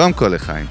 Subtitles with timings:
[0.00, 0.66] קודם כל לחיים.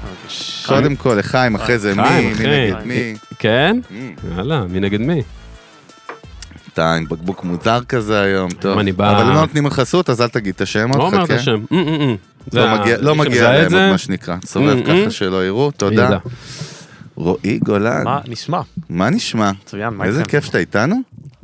[0.66, 2.02] קודם כל לחיים, אחרי זה מי,
[2.38, 2.70] מי.
[2.70, 3.14] נגד מי.
[3.38, 3.76] כן?
[3.90, 3.94] Mm.
[4.36, 5.22] יאללה, מי נגד מי?
[6.72, 8.78] אתה עם בקבוק מוזר כזה היום, טוב.
[8.78, 11.00] אני בא- אבל אם לא נותנים לך חסות, אז אל תגיד את השם לא עוד,
[11.14, 11.34] אומר את חכה.
[11.34, 11.64] השם.
[11.64, 12.50] Mm, mm.
[12.50, 14.36] זה לא מגיע- לא להם זה, עוד מה שנקרא.
[14.44, 15.10] סובב ככה.
[15.10, 16.18] שלא יראו, תודה.
[17.14, 18.60] רועי גולן, מה נשמע?
[18.90, 19.50] מה נשמע?
[19.64, 20.30] מצוין, מה איזה איתכם?
[20.30, 20.96] כיף שאתה איתנו.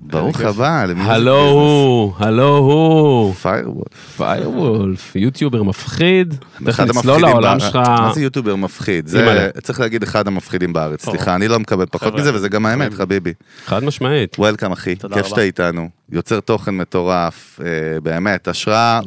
[0.07, 0.41] ברוך.
[0.41, 0.85] הבא.
[0.85, 1.51] למי זה הלו?
[1.51, 3.35] הוא, הלו הוא.
[3.35, 4.17] פיירוולף.
[4.17, 6.35] פיירוולף, יוטיובר מפחיד.
[6.65, 7.63] תכף אחד נצלול המפחידים לעולם בארץ.
[7.63, 7.77] שלך.
[7.77, 9.07] מה זה יוטיובר מפחיד?
[9.07, 9.51] זה.
[9.63, 11.05] צריך להגיד, אחד המפחידים בארץ.
[11.05, 12.95] סליחה, אני לא מקבל פחות מזה, וזה גם האמת.
[12.95, 13.33] חביבי.
[13.67, 14.37] חד משמעית.
[14.39, 14.97] וולקאם, אחי.
[14.97, 15.27] כיף.
[15.27, 15.89] שאתה איתנו.
[16.13, 19.01] יוצר תוכן מטורף, אה, באמת, השראה.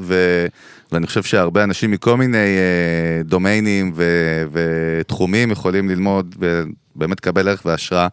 [0.92, 4.04] ואני חושב שהרבה אנשים מכל מיני אה, דומיינים ו...
[4.52, 8.08] ותחומים יכולים ללמוד ובאמת לקבל ערך והשראה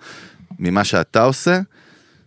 [0.58, 1.60] ממה שאתה עושה.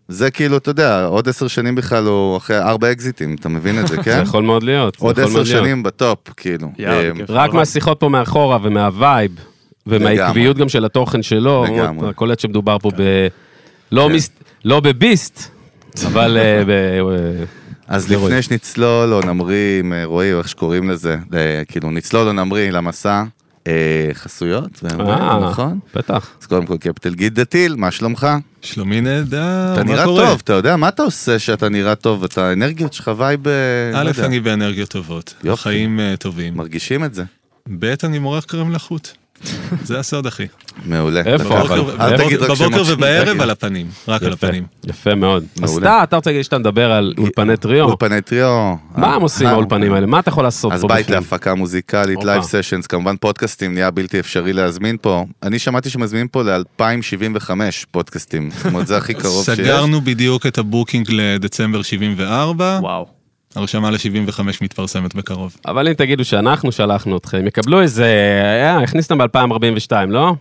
[0.09, 3.87] זה כאילו, אתה יודע, עוד עשר שנים בכלל הוא אחרי ארבע אקזיטים, אתה מבין את
[3.87, 4.19] זה, זה כן?
[4.23, 4.97] יכול מאוד להיות.
[4.99, 5.43] זה עוד עשר.
[5.43, 6.67] שנים בטופ, כאילו.
[6.79, 7.11] אה.
[7.29, 9.31] רק מהשיחות פה מאחורה ומה-vibe,
[9.87, 12.09] ומהעקביות גם של התוכן שלו, לגמרי.
[12.09, 13.27] הכל עד שמדובר פה ב...
[13.91, 14.17] לא כן.
[14.65, 15.51] לא ב-beast,
[16.05, 16.69] אבל אה, ב...
[16.69, 17.45] אה,
[17.87, 18.11] אז.
[18.11, 21.17] לפני שנצלול או נמריא עם רועי, או איך שקוראים לזה,
[21.67, 23.23] כאילו נצלול או נמריא למסע,
[24.13, 25.79] חסויות, אה, נכון?
[25.95, 26.29] בטח.
[26.41, 28.27] אז קודם כל קפטל גיד דתיל, מה שלומך?
[28.61, 30.25] שלומי נהדר, אתה מה נראה קורה?
[30.27, 32.23] טוב, אתה יודע, מה אתה עושה שאתה נראה טוב?
[32.23, 35.63] אתה האנרגיות שלך vibe, אה, לא א', אני באנרגיות טובות, יופי.
[35.63, 36.57] חיים אה, טובים.
[36.57, 37.23] מרגישים את זה.
[37.79, 39.11] ב', אני מורך קרם לחוט.
[39.83, 40.45] זה הסוד, אחי.
[40.85, 41.21] מעולה.
[41.25, 41.57] איפה?
[41.61, 43.41] אל בבוקר- תגיד רק בבוקר שמות של- ובערב.
[43.41, 44.63] על הפנים, רק על יפה, הפנים.
[44.87, 45.43] יפה מאוד.
[45.63, 45.77] אז.
[45.77, 47.85] אתה, אתה רוצה להגיד שאתה מדבר על אולפני טריו?
[47.85, 48.75] אולפני טריו.
[48.95, 50.05] מה הם עושים האולפנים האלה?
[50.07, 51.19] מה אתה יכול לעשות אז פה בית בפנים?
[51.19, 52.23] להפקה מוזיקלית.
[52.23, 55.25] לייב סשנס, כמובן פודקאסטים נהיה בלתי אפשרי להזמין פה.
[55.43, 57.49] אני שמעתי שמזמינים פה ל-2075
[57.91, 59.59] פודקאסטים, זאת אומרת זה הכי קרוב שיש.
[59.59, 63.18] סגרנו בדיוק את הבוקינג לדצמבר 74, וואו.
[63.55, 65.55] הרשמה ל-75 מתפרסמת בקרוב.
[65.65, 68.05] אבל אם תגידו שאנחנו שלחנו אתכם, יקבלו איזה...
[68.63, 70.33] אה, הכניס אותם ב-2042, לא?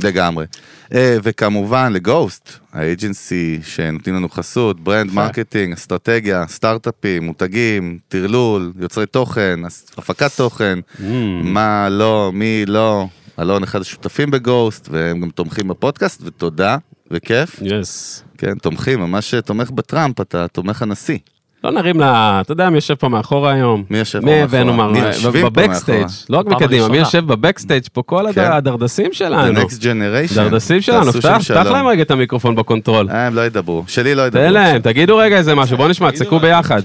[0.00, 0.46] לגמרי.
[0.94, 5.12] אה, וכמובן לגוסט, ה-agency שנותנים לנו חסות, brand.
[5.12, 9.60] marketing, אסטרטגיה, סטארט-אפים, מותגים, טרלול, יוצרי תוכן,
[9.98, 11.02] הפקת תוכן, Mm.
[11.42, 13.06] מה לא, מי לא.
[13.40, 16.76] אלון אחד השותפים בגוסט, והם גם תומכים בפודקאסט, ותודה,
[17.10, 17.60] וכיף.
[17.62, 18.24] יס.
[18.38, 21.18] כן, תומכים, ממש תומך בטראמפ, אתה תומך הנשיא.
[21.64, 23.84] לא נרים לה, אתה יודע מי יושב פה מאחורה היום?
[23.90, 24.60] מי יושב פה מי מאחורה?
[24.60, 25.06] הבאנו מי מה...
[25.06, 26.06] יושבים פה ב-backstage?
[26.30, 26.98] לא רק מקדימה, מי.
[26.98, 28.52] יושב ב-backstage פה כל כן.
[28.52, 29.60] הדרדסים The שלנו.
[29.60, 30.34] next generation.
[30.34, 31.66] דרדסים שלנו, פתח.
[31.70, 33.08] להם רגע את המיקרופון ב-control.
[33.10, 33.84] אה, הם לא ידברו.
[33.86, 34.42] שלי לא ידברו.
[34.42, 36.82] תן להם, תגידו רגע איזה משהו, בוא נשמע, תצעקו ביחד.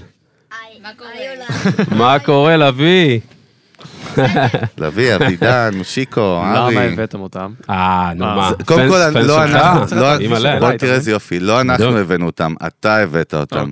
[0.82, 0.90] מה
[1.90, 2.20] קורה?
[2.26, 3.20] קורה, לביא?
[4.78, 6.22] לביא, אבידן, מושיקו,
[6.56, 6.76] ארי.
[6.76, 7.52] למה הבאתם אותם?
[7.70, 9.44] אה, נו אה, מה, קודם כל, לא?
[9.44, 10.60] אנחנו, לא-.
[10.60, 11.98] בוא תראה איזה יופי, לא אנחנו.
[11.98, 13.70] הבאנו אותם, אתה הבאת אותם.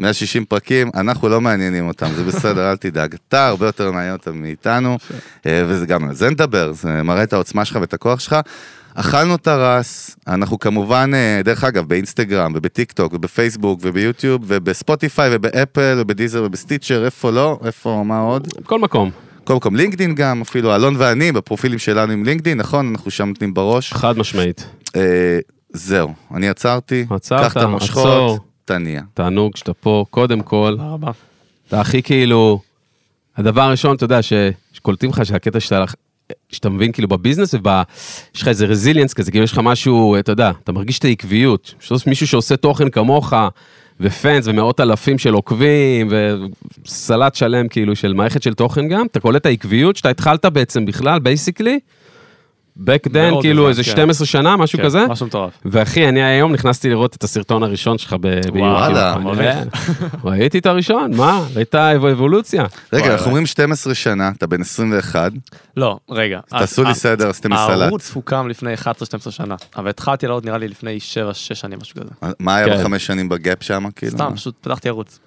[0.00, 0.08] אוקיי.
[0.08, 3.14] 160 פרקים, אנחנו לא מעניינים אותם, זה בסדר, אל תדאג.
[3.28, 4.98] אתה הרבה יותר מעניין אותם מאיתנו,
[5.46, 8.36] אה, וזה גם על זה נדבר, זה מראה את העוצמה שלך ואת הכוח שלך.
[8.94, 15.96] אכלנו את הרס, אנחנו כמובן, אה, דרך אגב, באינסטגרם ובטיק טוק ובפייסבוק וביוטיוב ובספוטיפיי ובאפל
[15.98, 18.48] ובדיזר ובסטיצ'ר, איפה לא, איפה, מה עוד?
[18.60, 19.10] בכל מקום,
[19.44, 22.88] כל מקום לינקדין גם, אפילו אלון ואני בפרופילים שלנו עם לינקדין, נכון?
[22.90, 23.92] אנחנו שם נותנים בראש.
[23.92, 24.66] חד משמעית.
[24.96, 25.38] אה,
[25.72, 28.49] זהו, אני עצרתי, עצרת, קח את המושכות, עצור.
[28.70, 29.02] תניע.
[29.14, 31.10] תענוג שאתה פה, קודם כל, תודה רבה.
[31.68, 32.60] אתה הכי כאילו,
[33.36, 34.20] הדבר הראשון, אתה יודע,
[34.72, 35.84] שקולטים לך שהקטע שאתה,
[36.52, 40.50] שאתה מבין כאילו ב-business ויש לך איזה resilience כזה, כאילו יש לך משהו, אתה יודע,
[40.64, 43.32] אתה מרגיש את העקביות, שיש מישהו שעושה תוכן כמוך,
[44.00, 49.40] ופאנס ומאות אלפים של עוקבים, וסט שלם כאילו של מערכת של תוכן גם, אתה קולט
[49.40, 51.78] את העקביות שאתה התחלת בעצם בכלל, basically,
[52.80, 53.90] back then, כאילו איזה כן.
[53.90, 55.06] 12 שנה, משהו כן, כזה.
[55.06, 55.52] משהו מטורף.
[55.64, 58.56] ואחי, אני היום נכנסתי לראות את הסרטון הראשון שלך ביוטיוב.
[59.20, 59.56] מביך.
[60.24, 61.46] ראיתי את הראשון, מה?
[61.54, 62.64] ראית אבולוציה.
[62.92, 63.26] רגע, אנחנו.
[63.26, 65.32] אומרים 12 שנה, אתה בן 21,
[65.76, 66.40] לא, רגע.
[66.48, 67.80] תעשו לי סדר, עשיתם לי סלט.
[67.80, 72.32] הערוץ הוקם לפני 11-12 שנה, אבל התחלתי לעלות נראה לי לפני 7-6 שנים, משהו כזה.
[72.38, 72.80] מה היה כן.
[72.80, 74.12] בחמש שנים בגאפ שם, כאילו?
[74.12, 75.18] סתם, פשוט פתחתי ערוץ.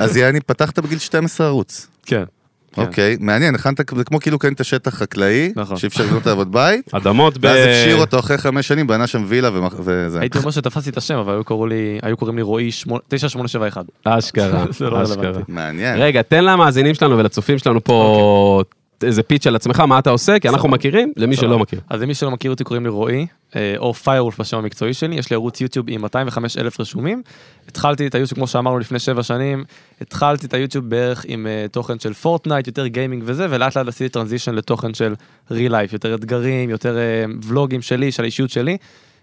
[0.00, 1.86] אז יעני, פתחת בגיל 12 ערוץ.
[2.06, 2.24] כן.
[2.72, 2.82] כן.
[2.82, 5.76] אוקיי, מעניין, הכנת, זה כמו כאילו קנית שטח חחקלאי, נכון.
[5.76, 7.44] שאי אפשר לבנות לעבוד בית, אדמות ב...
[7.44, 9.50] ואז הפשיר אותו אחרי חמש שנים, בנה שם וילה
[9.84, 10.20] וזה.
[10.20, 13.84] הייתי אומר שתפסתי את השם, אבל היו קראו לי- היו קוראים לי רועי שמונה- 9871.
[14.04, 15.40] אשכרה, לא אשכרה.
[15.48, 15.98] מעניין.
[16.00, 18.62] רגע, תן למאזינים שלנו ולצופים שלנו פה
[19.04, 21.80] איזה פיץ' על עצמך, מה אתה עושה, כי אנחנו מכירים, למי שלא מכיר.
[21.88, 23.26] אז למי שלא מכיר אותי קוראים לי רועי,
[23.56, 27.22] אה, או פיירולף בשם המקצועי שלי, יש לי ערוץ יוטיוב עם 205 אלף רשומים.
[27.68, 29.64] התחלתי את היוטיוב, כמו שאמרנו לפני שבע שנים,
[30.00, 34.08] התחלתי את היוטיוב בערך עם אה, תוכן של פורטנייט, יותר gaming וזה, ולאט לאט עשיתי
[34.08, 35.14] transition לתוכן של
[35.50, 38.76] real life, יותר אתגרים, יותר אה, ולוגים שלי, של האישיות שלי.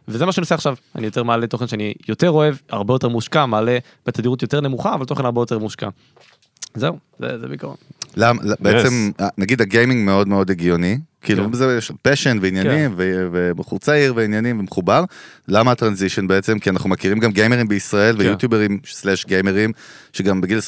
[0.07, 3.45] וזה מה שאני עושה עכשיו, אני יותר מעלה תוכן שאני יותר אוהב, הרבה יותר מושקע,
[3.45, 5.89] מעלה בתדירות יותר נמוכה, אבל תוכן הרבה יותר מושקע.
[6.75, 7.75] זהו, זה זה בעיקרון.
[8.17, 11.51] למה, בעצם, נגיד ה-gaming מאוד מאוד הגיוני, כאילו כן.
[11.51, 15.03] בזה יש passion ועניינים, ו- ובחור צעיר ועניינים ומחובר,
[15.47, 16.59] למה ה-transition בעצם?
[16.59, 18.21] כי אנחנו מכירים גם gamer-ים בישראל כן.
[18.21, 19.71] ויוטיוברים slash gamer-ים,
[20.13, 20.59] שגם בגיל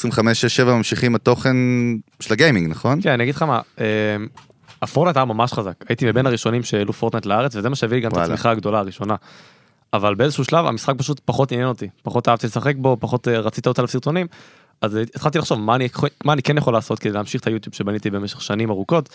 [0.61, 1.55] 25-6-7 ממשיכים התוכן
[2.19, 3.01] של הגיימינג, נכון?
[3.01, 3.85] כן, אני אגיד לך מה, אה,
[4.81, 5.73] הפורטנט היה ממש חזק.
[5.89, 8.25] הייתי מבין הראשונים שהעלו פורטנט לארץ, וזה מה שהביא לי גם את וואלה.
[8.25, 9.15] הצמיחה הגדולה הראשונה.
[9.93, 13.69] אבל באיזשהו שלב המשחק פשוט פחות עניין אותי, פחות אהבתי לשחק בו, פחות אה, רציתי
[13.69, 14.27] לראות עליו סרטונים.
[14.81, 15.87] אז התחלתי לחשוב מה אני,
[16.23, 19.09] מה אני כן יכול לעשות כדי להמשיך את היוטיוב שבניתי במשך שנים ארוכות,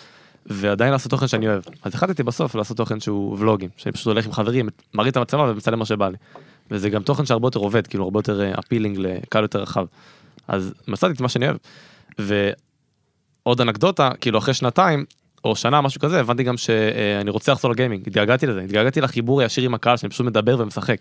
[0.45, 1.63] ועדיין לעשות תוכן שאני אוהב.
[1.83, 5.43] אז החלטתי בסוף לעשות תוכן שהוא ולוגים, שאני פשוט הולך עם חברים, מראים את המצלמה
[5.43, 6.17] ומצלם מה שבא לי.
[6.71, 9.85] וזה גם תוכן שהרבה יותר עובד, כאילו הרבה יותר אפילינג לקהל יותר רחב.
[10.47, 11.57] אז מצאתי את מה שאני אוהב.
[13.45, 15.05] ועוד אנקדוטה, כאילו אחרי שנתיים,
[15.43, 19.63] או שנה, משהו כזה, הבנתי גם שאני רוצה לחזור לגיימינג, התגעגעתי לזה, התגעגעתי לחיבור הישיר
[19.63, 20.97] עם הקהל, שאני פשוט מדבר ומשחק.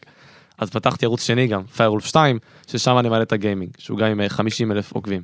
[0.58, 4.20] אז פתחתי ערוץ שני גם, פיירולף 2, ששם אני מעלה את הגיימינג, שהוא גם עם
[4.20, 5.22] אה, 50 אלף עוקבים.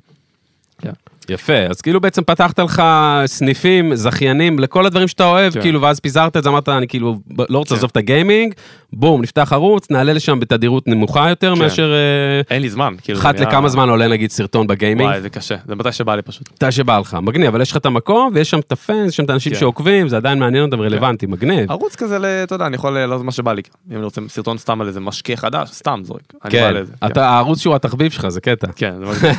[0.79, 0.93] כן.
[1.31, 2.83] יפה, אז כאילו בעצם פתחת לך
[3.27, 5.61] סניפים, זכיינים, לכל הדברים שאתה אוהב, כן.
[5.61, 7.19] כאילו, ואז פיזרת את זה, אמרת, אני כאילו
[7.49, 7.75] לא רוצה כן.
[7.75, 8.55] לעזוב את ה-gaming,
[8.93, 11.63] בום, נפתח ערוץ, נעלה לשם בתדירות נמוכה יותר כן.
[11.63, 13.19] מאשר אה, אין לי זמן, כאילו.
[13.19, 15.11] אחת לכמה זמן עולה נגיד סרטון ב-gaming.
[15.11, 16.51] וואי, זה קשה, זה מתי שבא לי פשוט.
[16.53, 19.25] מתי שבא לך, מגניב, אבל יש לך את המקום, ויש שם את הפאנס, יש שם
[19.25, 19.59] את האנשים כן.
[19.59, 21.71] שעוקבים, זה עדיין מעניין אותם רלוונטי, מגניב.
[21.71, 23.63] ערוץ כזה, אתה יודע, אני יכול לעלות מה שבא לי.
[23.91, 26.33] אם אני רוצה סרטון סתם על איזה משקה חדש, סתם זורק.
[26.51, 26.73] כן,
[27.15, 27.21] כן.
[27.21, 28.67] הערוץ שהוא התחביב שלך, זה קטע.
[28.77, 28.95] כן,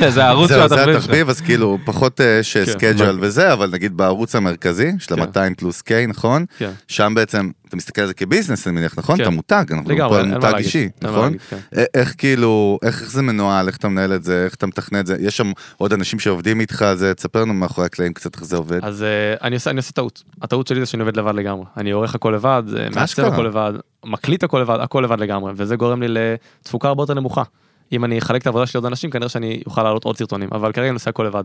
[0.09, 1.03] זה הערוץ שהוא זה התחביב שלך.
[1.03, 2.65] התחביב, אז כאילו, פחות אה, יש כן.
[2.65, 5.21] schedule וזה, אבל נגיד בערוץ המרכזי, של כן.
[5.21, 6.45] ה-200 plus K, נכון?
[6.57, 6.71] כן.
[6.87, 9.17] שם בעצם, אתה מסתכל על זה כ-business, אני מניח, נכון?
[9.17, 9.23] כן.
[9.23, 10.53] אתה מותג, אנחנו פה על מותג.
[10.57, 11.33] אישי, נכון?
[11.49, 11.57] כן.
[11.93, 15.15] איך כאילו, איך זה מנוהל, איך אתה מנהל את זה, איך אתה מתכנן את זה,
[15.19, 18.57] יש שם עוד אנשים שעובדים איתך על זה, תספר לנו מאחורי הקלעים קצת איך זה
[18.57, 18.79] עובד.
[18.85, 20.23] אז אה, אני עושה טעות.
[20.41, 21.65] הטעות שלי זה שאני עובד לבד לגמרי.
[21.77, 23.25] אני עורך הכל לבד, אה, מעצב.
[23.25, 23.73] הכל לבד,
[24.05, 27.43] מקליט הכל לבד, הכל לבד לגמרי, וזה גורם לי לתפוקה הרבה יותר נמוכה.
[27.91, 30.71] אם אני אחלק את העבודה שלי לעוד אנשים, כנראה שאני אוכל לעלות עוד סרטונים, אבל
[30.71, 31.43] כרגע אני עושה הכל לבד.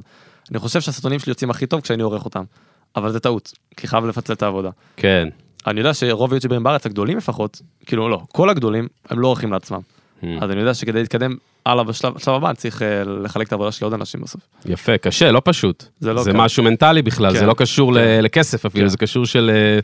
[0.50, 2.44] אני חושב שהסרטונים שלי יוצאים הכי טוב כשאני עורך אותם,
[2.96, 4.70] אבל זה טעות, כי חייב לפצל את העבודה.
[4.96, 5.28] כן.
[5.66, 9.80] אני יודע שרוב היוטיוברים בארץ, הגדולים לפחות, כאילו לא, כל הגדולים, הם לא עורכים לעצמם.
[10.26, 10.44] Hmm.
[10.44, 11.36] אז אני יודע שכדי להתקדם
[11.66, 14.40] הלאה בשלב הבא, צריך אה, לחלק את העבודה שלי לעוד אנשים בסוף.
[14.66, 15.84] יפה, קשה, לא פשוט.
[16.00, 16.36] זה לא זה קל.
[16.36, 17.38] משהו מנטלי בכלל, כן.
[17.38, 18.20] זה לא קשור ל- כן.
[18.22, 18.88] לכסף אפילו, כן.
[18.88, 19.50] זה קשור של...
[19.54, 19.78] אה,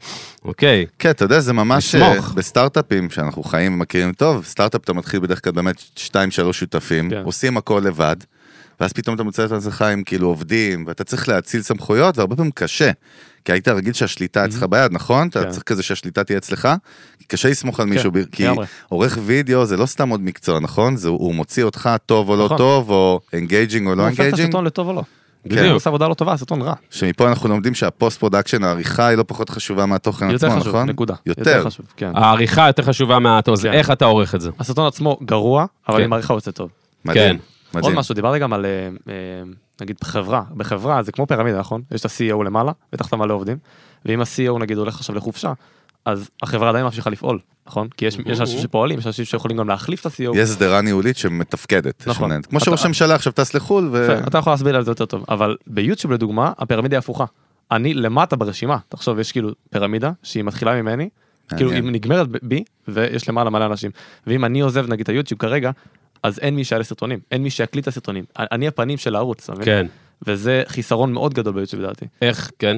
[0.44, 2.28] אוקיי, כן, אתה יודע, זה ממש לסמוך.
[2.28, 7.10] אה, בסטארט-אפים שאנחנו חיים ומכירים טוב, סטארט-אפ אתה מתחיל בדרך כלל באמת שתיים, שלוש שותפים,
[7.10, 7.22] כן.
[7.24, 8.16] עושים הכל לבד,
[8.80, 12.52] ואז פתאום אתה מוצא את עצמך עם כאילו עובדים, ואתה צריך להאציל סמכויות, והרבה פעמים
[12.54, 12.90] קשה.
[13.44, 15.28] כי היית רגיל שהשליטה אצלך ביד, נכון?
[15.28, 15.50] אתה כן.
[15.50, 16.68] צריך כזה שהשליטה תהיה אצלך,
[17.18, 18.46] כי קשה לסמוך על מישהו, ב- כי.
[18.88, 20.96] עורך וידאו זה לא סתם עוד מקצוע, נכון?
[20.96, 22.56] זה- הוא מוציא אותך טוב או לא נכון.
[22.58, 24.32] טוב, או engaging או לא הוא הופך את.
[24.32, 25.02] הסרטון לטוב או לא.
[25.50, 25.58] כן.
[25.58, 26.74] אם הוא עושה עבודה לא טובה, הסרטון רע.
[26.90, 30.88] שמפה אנחנו לומדים שה-post production, העריכה היא לא פחות חשובה מהתוכן יותר עצמו, חשוב, נכון?
[30.88, 31.14] נקודה.
[31.26, 31.64] יותר.
[31.66, 32.10] חשוב, כן.
[32.14, 33.18] העריכה יותר חשובה
[33.54, 33.74] זה כן.
[33.74, 34.50] איך אתה עורך את זה.
[34.58, 36.04] הסרטון עצמו גרוע, אבל כן.
[36.04, 36.70] עם עריכה הוא יוצא טוב.
[37.04, 37.22] מדהים.
[37.30, 37.36] כן.
[37.74, 37.98] עוד מדהים.
[37.98, 38.70] משהו, דיברת גם על, אה,
[39.08, 39.14] אה,
[39.82, 41.82] נגיד בחברה, בחברה זה כמו פירמידה, נכון?
[41.90, 43.56] יש את ה-CEO למעלה, ותחת מלא עובדים,
[44.04, 45.52] ואם ה-CEO נגיד הולך עכשיו לחופשה,
[46.04, 47.88] אז החברה עדיין ממשיכה לפעול, נכון?
[47.96, 50.36] כי יש יש אנשים שפועלים, יש אנשים שיכולים גם להחליף את ה-CEO.
[50.36, 52.06] יש שדרה ניהולית שמתפקדת.
[52.06, 52.14] נכון.
[52.14, 52.46] שמנהלת.
[52.46, 54.18] כמו שראש הממשלה עכשיו טס לחו"ל, ו...
[54.26, 57.24] אתה יכול להסביר על זה יותר טוב, אבל ביוטיוב לדוגמה, הפירמידה היא הפוכה.
[57.70, 61.08] אני למטה ברשימה, תחשוב, יש כאילו פירמידה שהיא מתחילה ממני,
[61.56, 61.70] כאילו.
[61.70, 63.90] היא נגמרת בי, ויש למעלה מלא אנשים.
[64.26, 65.70] ואם אני עוזב נגיד את היוטיוב כרגע,
[66.22, 68.24] אז אין מי שיעלה סרטונים, אין מי שיקליט את הסרטונים.
[68.38, 69.64] אני הפנים של הערוץ, אתה מבין?
[69.64, 69.86] כן.
[70.26, 72.06] וזה חיסרון מאוד גדול ביוטיוב לדעתי.
[72.22, 72.76] איך, כן.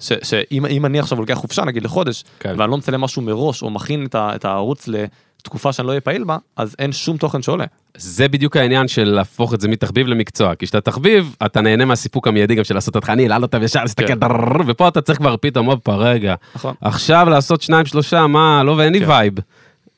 [0.00, 2.54] שאם אם אני עכשיו לוקח חופשה נגיד לחודש, כן.
[2.58, 6.00] ואני לא מצלם משהו מראש, או מכין את ה- את הערוץ לתקופה שאני לא אהיה
[6.00, 7.64] פעיל בה, אז אין שום תוכן שעולה.
[7.96, 12.28] זה בדיוק העניין של להפוך את זה מתחביב למקצוע, כי כשאתה תחביב, אתה נהנה מהסיפוק
[12.28, 14.18] המיידי גם של לעשות אותך, אני אעלה אותם ישר, להסתכל, כן.
[14.66, 16.74] ופה אתה צריך כבר פתאום, הופה, רגע, נכון.
[16.80, 19.08] עכשיו לעשות שניים, שלושה, מה, לא, ואין לי כן.
[19.10, 19.34] vibe.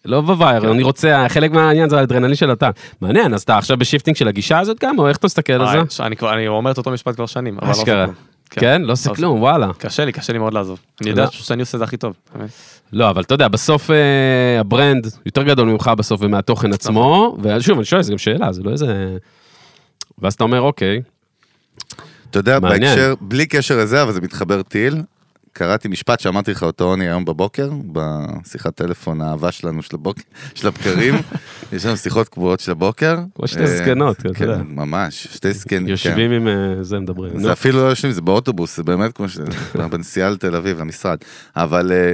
[0.04, 0.68] לא ב-vibe, כן.
[0.68, 2.71] אני רוצה, חלק מהעניין זה האדרנלין של אתה.
[3.00, 5.78] מעניין, אז אתה עכשיו ב-shifting של הגישה הזאת גם, או איך אתה מסתכל על זה?
[5.78, 8.04] אה, ש- אני כבר, אני אומר את אותו משפט כבר שנים, אבל לא עושה אשכרה.
[8.06, 8.14] כלום.
[8.50, 9.71] כן, לא עושה לא כלום, וואלה.
[9.78, 10.78] קשה לי, קשה לי מאוד לעזוב.
[11.00, 11.30] אני יודע לא.
[11.30, 12.14] שאני עושה את זה הכי טוב.
[12.92, 13.97] לא, אבל אתה יודע, בסוף אה,
[14.61, 18.71] ה-brand יותר גדול ממך בסוף ומהתוכן עצמו, ושוב, אני שואל, זו גם שאלה, זה לא
[18.71, 19.16] איזה...
[20.18, 21.02] ואז אתה אומר, אוקיי,
[22.30, 22.82] אתה יודע, מעניין.
[22.97, 25.02] בהקשר, בלי קשר לזה, אבל זה מתחבר טיל.
[25.52, 30.23] קראתי משפט שאמרתי לך אותו, עוני, היום בבוקר, בשיחת טלפון האהבה שלנו של הבוקר,
[30.54, 31.14] של הבקרים.
[31.73, 33.18] יש לנו שיחות קבועות של הבוקר.
[33.35, 34.62] כמו שתי זקנות, אתה כן, יודע.
[34.62, 35.88] ממש, שתי זקנים.
[35.88, 37.40] יושבים עם אה, זה, מדברים.
[37.40, 39.38] זה אפילו לא יושבים, זה באוטובוס, זה באמת כמו ש...
[39.90, 41.18] בנסיעה לתל אביב, למשרד.
[41.56, 42.12] אבל אה,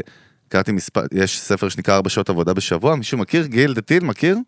[0.49, 3.47] קראתי מספר, יש ספר שנקרא ארבע שעות עבודה בשבוע, מישהו מכיר?
[3.47, 4.39] גיל דתיל, מכיר?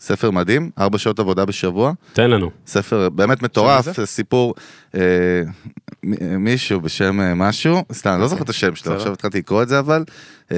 [0.00, 2.50] ספר מדהים, ארבע שעות עבודה בשבוע, תן לנו.
[2.66, 4.06] ספר באמת מטורף, זה?
[4.06, 4.54] סיפור,
[4.94, 5.00] אה,
[6.04, 8.94] מ- מישהו בשם אה, משהו, סתם, אני לא זוכר את השם שלו.
[8.94, 10.04] עכשיו התחלתי לקרוא את זה אבל,
[10.52, 10.56] אה,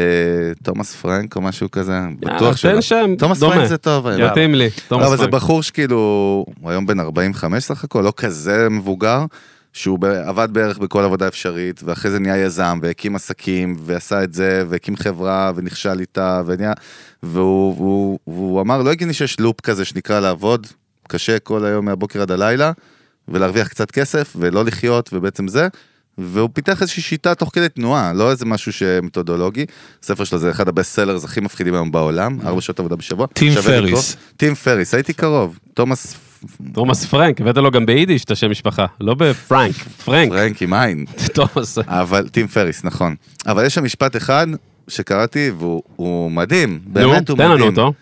[0.62, 2.73] תומאס פרנק או משהו כזה, יאללה, בטוח שלא.
[2.73, 3.54] תן שם תומאס דומה.
[3.54, 4.30] פרנק זה טוב, האמת.
[4.30, 4.64] מתאים לי.
[4.64, 5.35] לא, תומאס אבל זה פרנק.
[5.35, 5.97] בחור שכאילו,
[6.61, 9.25] הוא היום בן 45 סך הכל, לא כזה מבוגר,
[9.78, 14.64] שהוא עבד בערך בכל עבודה אפשרית, ואחרי זה נהיה יזם, והקים עסקים, ועשה את זה,
[14.68, 16.73] והקים חברה, ונכשל איתה, ונהיה...
[17.23, 20.66] והוא, והוא, והוא אמר, לא הגיוני שיש לופ כזה שנקרא לעבוד
[21.08, 22.73] קשה כל היום מהבוקר עד הלילה,
[23.28, 25.68] ולהרוויח קצת כסף, ולא לחיות, ובעצם זה.
[26.18, 29.66] והוא פיתח איזושהי שיטה תוך כדי תנועה, לא איזה משהו שמתודולוגי.
[30.02, 33.26] הספר שלו זה אחד ה best sellers הכי מפחידים היום בעולם, ארבע שעות עבודה בשבוע.
[33.26, 33.52] טים.
[33.54, 34.16] פריס.
[34.37, 35.58] טים פריס, הייתי קרוב.
[35.75, 36.27] תומאס
[36.73, 40.28] תומאס פרנק, הבאת לו גם ביידיש את השם משפחה, לא בפרנק, פרנק.
[40.28, 41.04] פרנק עם עין.
[41.35, 41.78] תומאס.
[41.78, 43.14] אבל טים פריס, נכון.
[43.47, 44.47] אבל יש שם משפט אחד
[44.88, 47.59] שקראתי והוא הוא מדהים, נו, באמת הוא תן מדהים.
[47.59, 47.92] לנו אותו.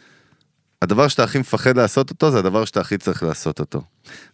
[0.83, 3.83] הדבר שאתה הכי מפחד לעשות אותו, זה הדבר שאתה הכי צריך לעשות אותו.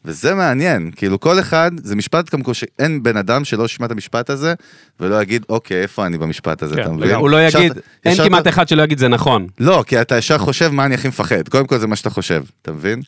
[0.04, 4.30] וזה מעניין, כאילו כל אחד, זה משפט כמו שאין בן אדם שלא ישמע את המשפט
[4.30, 4.54] הזה,
[5.00, 7.14] ולא יגיד, אוקיי, איפה אני במשפט הזה, כן, אתה מבין?
[7.14, 7.72] הוא לא יגיד,
[8.04, 9.46] אין כמעט אחד שלא יגיד זה נכון.
[9.60, 11.48] לא, כי אתה ישר חושב מה אני הכי מפחד.
[11.48, 13.02] קודם כל זה מה שאתה חושב, אתה מבין?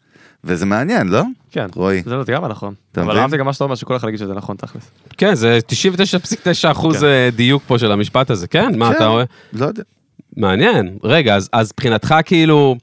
[0.44, 1.22] וזה מעניין, לא?
[1.50, 2.02] כן, רועי.
[2.06, 2.74] זה לא- זה גם נכון.
[2.92, 3.18] אתה אבל?
[3.18, 4.90] אהבתי גם מה שאתה אומר, שכל אחד יגיד שזה נכון תכלס.
[5.18, 7.04] כן, זה 99.9 אחוז כן.
[7.06, 8.46] אה, דיוק פה של המשפט הזה.
[8.48, 8.96] כן, מה כן.
[8.96, 9.24] אתה רואה?
[9.52, 9.82] לא יודע.
[10.36, 10.98] מעניין.
[11.04, 12.76] רגע, אז, אז מבחינתך כאילו,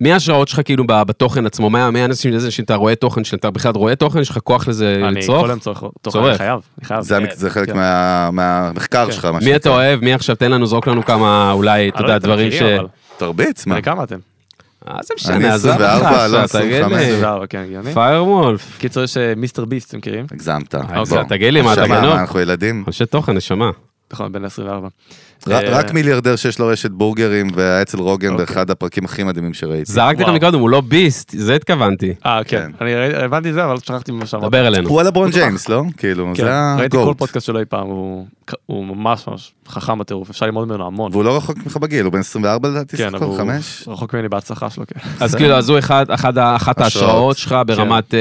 [0.00, 1.70] מי ההשראות שלך כאילו ב- בתוכן עצמו?
[1.70, 4.68] מה, מי האנשים, איזה אנשים אתה רואה תוכן, שאתה בכלל רואה תוכן, יש לך כוח
[4.68, 5.40] לזה אני לצרוך?
[5.42, 6.18] כל היום צורך תוכן.
[6.18, 7.02] אני חייב, אני חייב.
[7.34, 7.76] זה חלק כן.
[7.76, 9.10] מה- מהמחקר.
[9.10, 10.04] שלך, מה מי אתה אוהב?
[10.04, 10.36] מי עכשיו?
[10.36, 12.62] תן לנו, זרוק לנו כמה, אולי, אתה אני לא יודע, דברים ש...
[13.16, 13.80] תרביץ, מה?
[13.82, 14.18] כמה אתם?
[14.88, 17.02] אה, זה אני משנה, עזוב אותך 24, לא עכשיו, תגיד 25.
[17.02, 17.14] לי.
[17.16, 17.92] 24, הגיוני.
[17.94, 18.78] פיירוולף.
[18.78, 20.26] קיצור, יש אה, מיסטר ביסט, אתם מכירים?
[20.32, 20.74] הגזמת.
[20.74, 21.22] אה, בוא.
[21.22, 22.14] תגיד לי, מה, אתה גנוב?
[22.14, 22.84] מה, אנחנו ילדים?
[22.86, 23.70] אנשי תוכן, נשמה.
[24.12, 24.88] נכון, בן 24.
[25.50, 28.46] אה, רק מיליארדר שיש לו רשת בורגרים והיה אצל רוגן אוקיי.
[28.46, 29.92] באחד הפרקים הכי מדהימים שראיתי.
[29.92, 30.36] זרקתי לך וואו.
[30.36, 32.14] מקודם, הוא לא ביסט, זה התכוונתי.
[32.26, 32.70] אה, כן.
[32.78, 32.84] כן.
[32.84, 32.92] אני
[33.24, 34.48] הבנתי זה, אבל שכחתי ממה שאמרת.
[34.48, 34.88] דבר אלינו.
[34.88, 35.82] הוא על הברון ג'יימס, לא?
[35.96, 37.14] כאילו, כן, זה ראיתי כל.
[37.18, 38.26] פודקאסט שלו אי פעם, הוא-
[38.96, 41.12] ממש ממש חכם בטירוף, אפשר ללמוד ממנו המון.
[41.12, 43.84] והוא לא רחוק ממך בגיל, הוא בן 24 לדעתי, כן, אבל הוא חמש.
[43.88, 45.00] רחוק ממני בהצלחה שלו, כן.
[45.20, 47.08] אז כאילו, אז הוא אחד, אחד ה- אחת השראות.
[47.08, 48.14] ההשראות שלך ברמת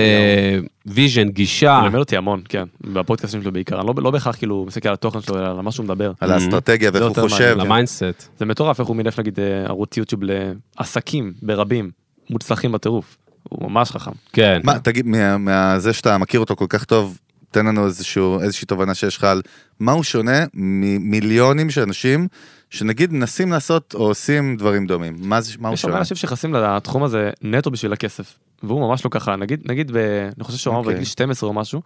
[0.86, 1.76] vision, גישה.
[1.76, 4.94] הוא לימד אותי המון, כן, בפודקאסטים שלו בעיקר, אני לא- לא בהכרח כאילו מסתכל על
[4.94, 6.12] התוכן שלו, אלא על מה שהוא מדבר.
[6.22, 7.50] על האסטרטגיה ואיך זה הוא יותר חושב.
[7.50, 7.68] מעניין.
[7.68, 8.04] ל mindset.
[8.40, 11.92] זה מטורף איך הוא מינף נגיד אה, ערוץ יוטיוב לעסקים ברבים,
[12.30, 13.18] מוצלחים בטירוף.
[13.50, 14.12] הוא ממש חכם.
[14.34, 14.62] כן.
[14.64, 17.18] מה, תגיד, מה- מהזה שאתה מכיר אותו כל כך טוב,
[17.52, 19.42] תן לנו איזשהו- איזושהי תובנה שיש לך על
[19.80, 22.28] מה הוא שונה ממיליונים של אנשים
[22.70, 25.16] שנגיד מנסים לעשות או עושים דברים דומים.
[25.20, 26.00] מה זה- מה הוא יש הרבה שונה?
[26.00, 28.34] אנשים שנכנסים לתחום הזה נטו בשביל הכסף,
[28.64, 29.98] והוא ממש לא ככה, נגיד, נגיד, ב,
[30.38, 30.94] אני חושב שהוא אמר אוקיי.
[30.94, 31.82] בגיל 12 או משהו,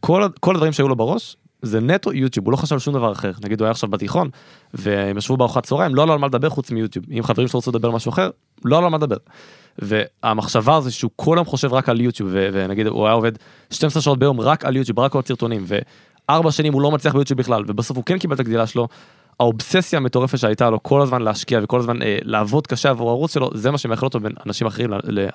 [0.00, 3.12] כל, כל הדברים שהיו לו בראש, זה נטו יוטיוב, הוא לא חשב על שום דבר
[3.12, 3.32] אחר.
[3.44, 4.28] נגיד הוא היה עכשיו בתיכון,
[4.74, 7.04] והם ישבו בארוחת צהריים, לא עלו על מה לדבר חוץ מיוטיוב.
[7.18, 8.30] אם חברים שלו רצו לדבר על משהו אחר,
[8.64, 9.16] לא עלו על מה לדבר.
[9.78, 13.32] והמחשבה הזו שהוא כל היום חושב רק על יוטיוב, ו- ונגיד הוא היה עובד
[13.70, 17.38] 12 שעות ביום רק על יוטיוב, רק על סרטונים, וארבע שנים הוא לא מצליח ביוטיוב
[17.38, 18.88] בכלל, ובסוף הוא כן קיבל את הגדילה שלו.
[19.40, 23.50] האובססיה המטורפת שהייתה לו כל הזמן להשקיע וכל הזמן אה, לעבוד קשה עבור הערוץ שלו,
[23.54, 25.28] זה מה שמבדיל אותו בין אנשים אחרים ל- ל-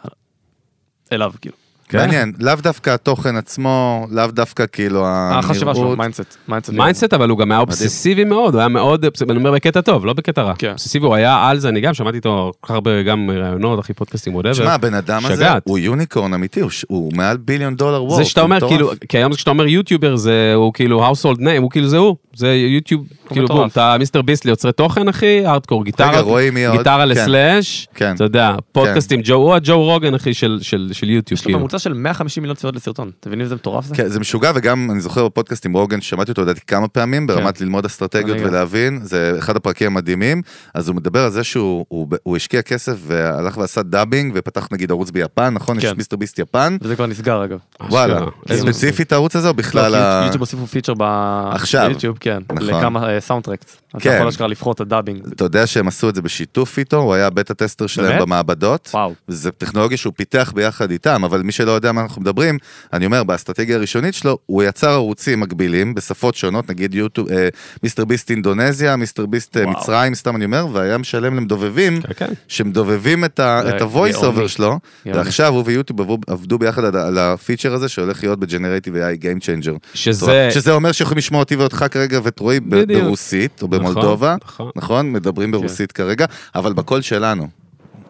[1.12, 1.65] אליו, כאילו.
[1.90, 1.98] כן.
[1.98, 5.98] מעניין, לאו דווקא התוכן עצמו, לאו דווקא כאילו החשיבה שלו, הנראות.
[5.98, 6.38] mindset.
[6.48, 6.74] mindset.
[6.74, 10.14] mindset אבל הוא גם היה אובססיבי מאוד, הוא היה מאוד, אני אומר בקטע טוב, לא
[10.14, 10.54] בקטע רע.
[10.58, 10.70] כן.
[10.70, 13.94] אובססיבי, הוא היה על זה, אני גם שמעתי איתו כל כך הרבה גם ראיונות, אחי
[13.94, 14.54] פודקאסטים, whatever.
[14.54, 15.48] תשמע, הבן אדם הזה.
[15.64, 18.18] הוא unicorn אמיתי, הוא מעל billion dollar worth.
[18.18, 21.72] זה שאתה אומר, כאילו, כי היום כשאתה אומר יוטיובר זה, הוא כאילו household name, הוא
[21.72, 23.48] כאילו זה הוא, זה יוטיוב, כאילו.
[23.48, 26.78] בום, אתה מיסטר ביסט יוצרי תוכן אחי, הארדקור, גיטרה, רועי, מי עוד?
[26.78, 27.10] גיטרה כן.
[27.10, 28.16] לסלאש, כן.
[28.16, 31.60] אתה יודע, פודקאסטים, ג'ו, הוא הג'ו רוגן אחי של- של של יוטיוב, יש לו כאילו.
[31.60, 33.12] ממוצע של 150 מיליון צפיות לסרטון.
[33.20, 33.96] אתם מבינים איזה מטורף זה?
[33.96, 37.62] כן, זה משוגע, וגם אני זוכר בפודקאסט עם רוגן, שמעתי אותו לדעתי כמה פעמים, ברמת
[37.62, 38.38] ללמוד אסטרטגיות.
[38.42, 40.42] ולהבין, זה אחד הפרקים המדהימים,
[40.74, 44.92] אז הוא מדבר על זה שהוא הוא- הוא השקיע כסף והלך ועשה dubbing, ופתח נגיד
[44.92, 45.78] ערוץ ביפן, נכון?
[45.78, 45.94] יש כן.
[45.98, 47.58] מיסטר ביסט יפן, וזה כבר נסגר אגב.
[47.90, 48.30] וואלה, אשכרה.
[48.50, 50.22] איזה ספציפית הערוץ הזה או בכלל כי ה...
[50.26, 51.04] יוטיוב הוסיפו פיצ'ר ב...
[51.52, 51.88] עכשיו.
[51.90, 52.38] ביוטיוב, כן.
[52.54, 52.68] נכון.
[52.68, 53.78] לכמה soundtracks.
[53.98, 54.16] אתה כן.
[54.16, 55.22] יכול אשכרה לבחור את ה dubbing.
[55.34, 58.22] אתה יודע שהם עשו את זה בשיתוף איתו, הוא היה beta tester שלהם באמת?
[58.22, 58.90] במעבדות.
[58.94, 59.14] וואו.
[59.28, 62.58] זה טכנולוגיה שהוא פיתח ביחד איתם, אבל מי שלא יודע מה אנחנו מדברים,
[62.94, 67.48] אני אומר, באסטרטגיה הראשונית שלו, הוא יצר ערוצים מקבילים בשפות שונות, נגיד יוטיוב, אה,
[67.84, 69.80] מיסטר ביסט אינדונזיה, מיסטר ביסט אה, וואו.
[69.80, 72.34] מצרים, סתם אני אומר, והיה משלם למדובבים, כן, כן.
[72.48, 75.18] שמדובבים את ה- את ה-voice over שלו, גאוני.
[75.18, 78.98] ועכשיו הוא ויוטיוב עבדו- עבדו ביחד על על הפיצ'ר הזה שהולך להיות ב generative AI
[79.22, 79.78] Game Changer.
[79.94, 82.60] שזה, שזה אומר שיכולים לשמוע אותי ואותך כרגע ואת רועי.
[82.60, 84.72] ברוסית, או במולדובה, נכון.
[84.76, 85.12] נכון?
[85.12, 86.26] מדברים ברוסית כרגע,
[86.56, 87.48] אבל בקול שלנו.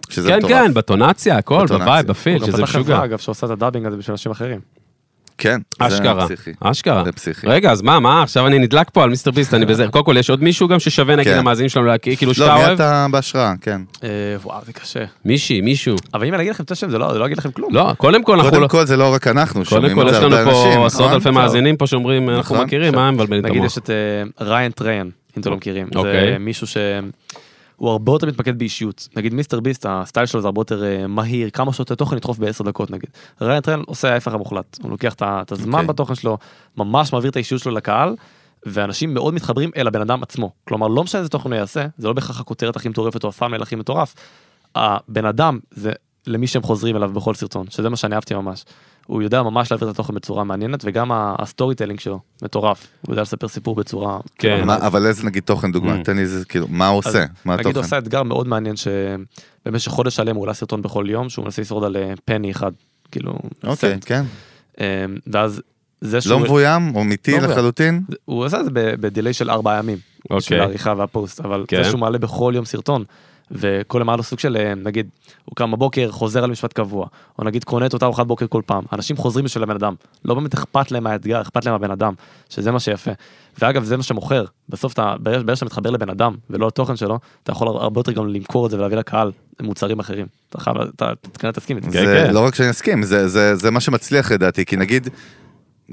[0.10, 0.52] שזה כן, מטורף.
[0.52, 1.66] כן, באינטונציה, הכל.
[1.70, 3.04] ב vibe, ב feel, הוא גם שזה פתח חברה משוגע.
[3.04, 4.60] אגב שעושה את ה dubbing הזה בשביל אנשים אחרים.
[5.38, 6.52] כן, זה אשכרה, פסיכי.
[6.60, 7.04] אשכרה.
[7.06, 7.48] זה פסיכי.
[7.48, 10.16] רגע, אז מה, מה, עכשיו אני נדלק פה על מיסטר ביסט, אני בזה, קודם כל
[10.18, 11.40] יש עוד מישהו גם ששווה נגיד כן.
[11.40, 12.74] למאזינים שלנו להכיר, כאילו לא, שאתה מי אוהב?
[12.74, 13.82] אתה בהשראה, כן.
[14.04, 14.10] אה,
[14.44, 15.06] וואו, זה קשה.
[15.26, 15.96] מישהי, מישהו.
[16.14, 17.76] אבל אם אני אגיד לכם את השם, זה לא זה לא יגיד לכם כלום.
[17.76, 18.68] לא, קודם כל אנחנו קודם לא...
[18.68, 20.86] כל זה לא רק אנחנו, קודם שומעים כל את יש זה לנו הרבה אנשים, פה
[20.86, 21.16] עשרות נכון?
[21.16, 22.66] אלפי מאזינים פה שאומרים, אנחנו נכון.
[22.68, 23.72] מכירים, מה הם מבלבלים את נגיד המוח?
[23.72, 23.96] יש את אה,
[24.46, 25.90] ריין טריין, אם אתם לא מכירים.
[25.96, 26.32] אוקיי.
[26.32, 29.08] זה מישהו שהוא הרבה יותר מתמקד באישיות.
[29.16, 32.38] נגיד מיסטר ביסט, ה style שלו זה הרבה יותר אה, מהיר, כמה שעות תוכן לדחוף
[32.38, 33.10] בעשר דקות נגיד.
[33.42, 34.78] ריין טריין עושה ההפך המוחלט.
[34.82, 35.88] הוא לוקח את הזמן אוקיי.
[35.88, 36.38] בתוכן שלו,
[36.78, 38.16] ממש מעביר את האישיות שלו לקהל.
[38.66, 40.52] ואנשים מאוד מתחברים אל הבן אדם עצמו.
[40.68, 43.33] כלומר, לא משנה איזה תוכן הוא יעשה, זה לא בהכרח הכותרת הכי מטורפת או ה
[43.33, 44.16] thumbnail הכי מטורף.
[44.76, 45.92] הבן אדם זה
[46.28, 48.66] למי שהם חוזרים אליו בכל סרטון, שזה מה שאני אהבתי ממש.
[49.08, 52.88] הוא יודע ממש להעביר את התוכן בצורה מעניינת, וגם ה storytelling שלו מטורף.
[53.02, 54.20] הוא יודע לספר סיפור בצורה...
[54.38, 54.64] כן.
[54.66, 56.04] מה- אבל איזה נגיד תוכן דוגמה, Mm.
[56.04, 57.26] תן לי איזה, כאילו, מה הוא אז עושה?
[57.46, 57.86] מה נגיד הוא התוכן?
[57.86, 61.84] עשה אתגר מאוד מעניין שבמשך חודש שלם הוא עולה סרטון בכל יום, שהוא מנסה לשרוד
[61.84, 62.72] על אה, penny אחד.
[63.12, 64.06] כאילו, אוקיי, סט.
[64.06, 64.24] כן.
[64.80, 65.62] אה, ואז
[66.02, 66.42] זה לא שהוא...
[66.42, 67.48] מבוים, אמיתי לא.
[67.48, 68.02] לחלוטין?
[68.26, 69.98] הוא עשה את זה בדיליי של ארבעה ימים.
[70.30, 70.60] אוקיי.
[70.60, 71.84] העריכה והפוסט, אבל כן.
[71.84, 73.04] זה שהוא מעלה בכל יום סרטון,
[73.52, 75.08] וכל יום היה לו סוג של, אה, נגיד,
[75.46, 77.08] הוא קם בבוקר, חוזר על משפט קבוע,
[77.40, 78.84] או נגיד קונה את אותה ארוחת בוקר כל פעם.
[78.94, 79.94] אנשים חוזרים בשביל הבן אדם,
[80.26, 82.14] לא באמת אכפת להם מהאתגר, אכפת להם מהבן אדם,
[82.50, 83.12] שזה מה שיפה.
[83.60, 87.52] ואגב, זה מה שמוכר, בסוף אתה, ברגע שאתה מתחבר לבן אדם, ולא לתוכן שלו, אתה
[87.52, 90.26] יכול הרבה יותר גם למכור את זה ולהביא לקהל מוצרים אחרים.
[90.50, 91.88] אתה חייב, אתה כנראה תסכים איתי.
[91.92, 92.34] כן, זה כן.
[92.34, 95.10] לא רק שאני אסכים, זה- זה זה מה שמצליח לדעתי, כי נגיד,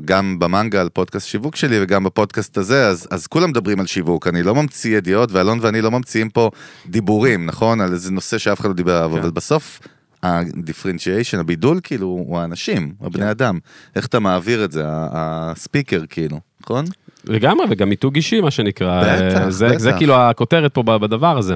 [0.05, 4.27] גם במנגה על פודקאסט שיווק שלי וגם בפודקאסט הזה, אז, אז כולם מדברים על שיווק,
[4.27, 6.51] אני לא ממציא ידיעות, ואלון ואני לא ממציאים פה
[6.87, 7.81] דיבורים, נכון?
[7.81, 9.19] על איזה נושא שאף אחד לא דיבר עליו, כן.
[9.19, 9.81] אבל בסוף,
[10.23, 13.29] הדיפרנציאשן, הבידול כאילו, הוא האנשים, הבני כן.
[13.29, 13.59] אדם.
[13.97, 16.85] איך אתה מעביר את זה, הספיקר כאילו, נכון?
[17.25, 19.03] לגמרי, וגם מיתוג אישי, מה שנקרא.
[19.03, 19.79] בטח, אה, זה, בטח.
[19.79, 21.55] זה כאילו הכותרת פה בדבר הזה.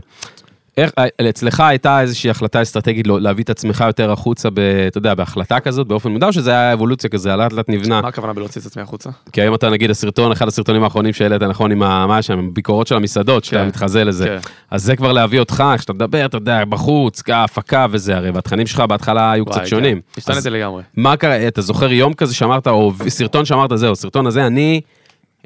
[0.76, 0.90] איך,
[1.30, 5.60] אצלך הייתה איזושהי החלטה אסטרטגית לא- להביא את עצמך יותר החוצה, ב, אתה יודע, בהחלטה
[5.60, 8.00] כזאת, באופן מודע, או שזה היה אבולוציה כזה, לאט לאט נבנה?
[8.00, 9.10] מה הכוונה בלהוציא את עצמי החוצה?
[9.32, 11.78] כי היום אתה נגיד הסרטון, אחד הסרטונים האחרונים שהעלית, נכון, עם.
[11.78, 13.66] מה שם, ביקורות של המסעדות, שאתה כן.
[13.66, 14.24] מתחזה לזה.
[14.24, 14.38] כן.
[14.70, 18.80] אז זה כבר להביא אותך, כשאתה מדבר, אתה יודע, בחוץ, ההפקה וזה, הרי, והתכנים שלך
[18.80, 20.00] בהתחלה היו קצת וואי, שונים.
[20.00, 20.20] כן.
[20.20, 20.82] השתנתי אז לגמרי.
[20.96, 24.80] מה קרה, אתה זוכר יום כזה שאמרת, או סרטון שאמרת, זהו, סרטון הזה, אני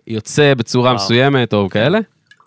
[0.06, 0.94] יוצא בצורה.
[0.94, 1.98] מסוימת, או כאלה?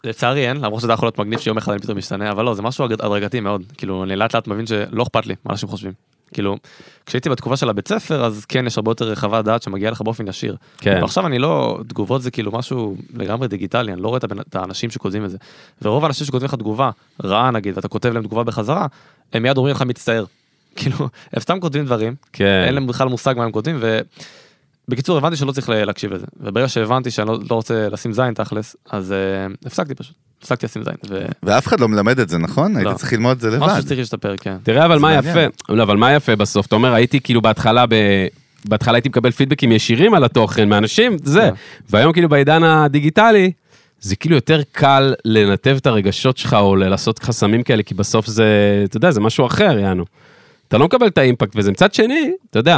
[0.03, 2.61] לצערי אין, למרות שזה יכול להיות מגניב שיום אחד אני פתאום משתנה, אבל לא, זה
[2.61, 3.63] משהו הדרגתי- מאוד.
[3.77, 5.91] כאילו, אני לאט לאט מבין שלא אכפת לי מה אנשים חושבים.
[6.33, 6.57] כאילו,
[7.05, 10.27] כשהייתי בתקופה של הבית ספר, אז כן, יש הרבה יותר חוות דעת שמגיעה לך באופן
[10.27, 10.55] ישיר.
[10.77, 10.97] כן.
[11.01, 15.25] ועכשיו אני לא, תגובות זה כאילו משהו לגמרי דיגיטלי, אני לא רואה את האנשים שכותבים
[15.25, 15.37] את זה.
[15.81, 16.89] ורוב האנשים שכותבים לך תגובה,
[17.23, 18.87] רעה נגיד, ואתה כותב להם תגובה בחזרה,
[19.33, 20.25] הם מיד אומרים לך מצטער.
[20.75, 20.97] כאילו,
[21.33, 22.63] הם סתם כותבים דברים, כן.
[22.65, 23.77] אין להם בכלל מושג מה הם כותבים,
[24.87, 28.75] ובקיצור הבנתי שלא צריך להקשיב לזה, וברגע שהבנתי שאני לא, לא רוצה לשים זין תכלס,
[28.89, 32.77] אז uh, הפסקתי פשוט, הפסקתי לשים זין, ומשהו ואף אחד לא מלמד את זה, נכון?
[32.77, 33.79] היית צריך ללמוד את זה לבד.
[33.81, 34.57] שצריך להשתפר, כן.
[34.63, 35.37] תראה, אבל מה מעניין.
[35.37, 36.65] יפה, לא, אבל מה יפה בסוף?
[36.65, 37.95] אתה אומר, הייתי כאילו בהתחלה ב...
[38.65, 41.39] בהתחלה הייתי מקבל פידבקים ישירים על התוכן מאנשים, זה.
[41.41, 41.53] כן.
[41.89, 43.51] והיום כאילו בעידן הדיגיטלי,
[44.01, 48.45] זה כאילו יותר קל לנתב את הרגשות שלך או לעשות חסמים כאלה, כי בסוף זה,
[48.85, 50.05] אתה יודע, זה משהו אחר, יענו.
[50.67, 51.71] אתה לא מקבל את האימפקט וזה.
[51.71, 52.77] מצד שני, אתה יודע,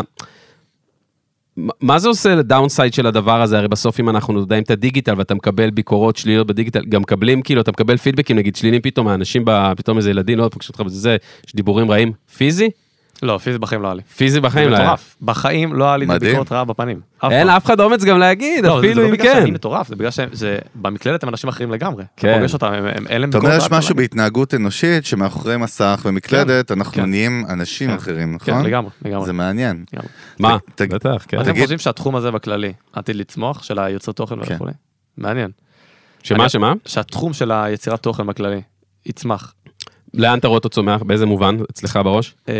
[1.58, 3.58] מה- זה עושה לדאונסייד של הדבר הזה?
[3.58, 7.62] הרי בסוף אם אנחנו יודעים את הדיגיטל ואתה מקבל ביקורות שליליות בדיגיטל, גם מקבלים כאילו,
[7.62, 9.46] אתה מקבל פידבקים נגיד שליליים פתאום, האנשים,
[9.78, 12.12] פתאום איזה ילדים לא פגשו אותך בזה, יש דיבורים רעים.
[12.38, 12.70] פיזי?
[13.24, 14.02] לא, פיזי בחיים לא היה לי.
[14.04, 14.86] פיזי בחיים זה לא היה.
[14.86, 16.32] מטורף, בחיים לא היה לי מדהים.
[16.32, 17.00] ביקורת רעה בפנים.
[17.24, 17.48] אין.
[17.48, 19.40] לאף אחד אומץ גם להגיד, לא, זה- זה אפילו לא אם בגלל כן.
[19.40, 22.04] שאני מטורף, זה בגלל שבמקלדת הם אנשים אחרים לגמרי.
[22.18, 22.30] כן.
[22.30, 23.96] אתה פוגש אותם, הם- הם- אין להם אתה אומר, ביקורת יש רעה משהו.
[23.96, 27.06] בהתנהגות אנושית שמאחורי מסך ומקלדת, אנחנו כן.
[27.10, 27.96] נהיים אנשים כן.
[27.96, 28.66] אחרים, כן, נכון?
[28.66, 29.26] לגמרי, לגמרי.
[29.26, 29.86] זה מעניין.
[30.40, 30.58] מה?
[30.82, 31.42] בטח, כן.
[31.42, 34.56] אתם חושבים שהתחום הזה בכללי עתיד לצמוח, של היוצר תוכן כן.
[34.56, 34.72] וכולי?
[35.18, 35.52] מעניין.
[36.24, 36.74] שמה, שמה?
[36.86, 38.62] שהתחום של היצירת תוכן בכללי
[39.06, 39.54] יצמח.
[40.18, 41.02] לאן אתה רואה אותו צומח?
[41.04, 41.58] באיזה מובן?
[41.72, 42.36] אצלך בראש?
[42.48, 42.54] אמ,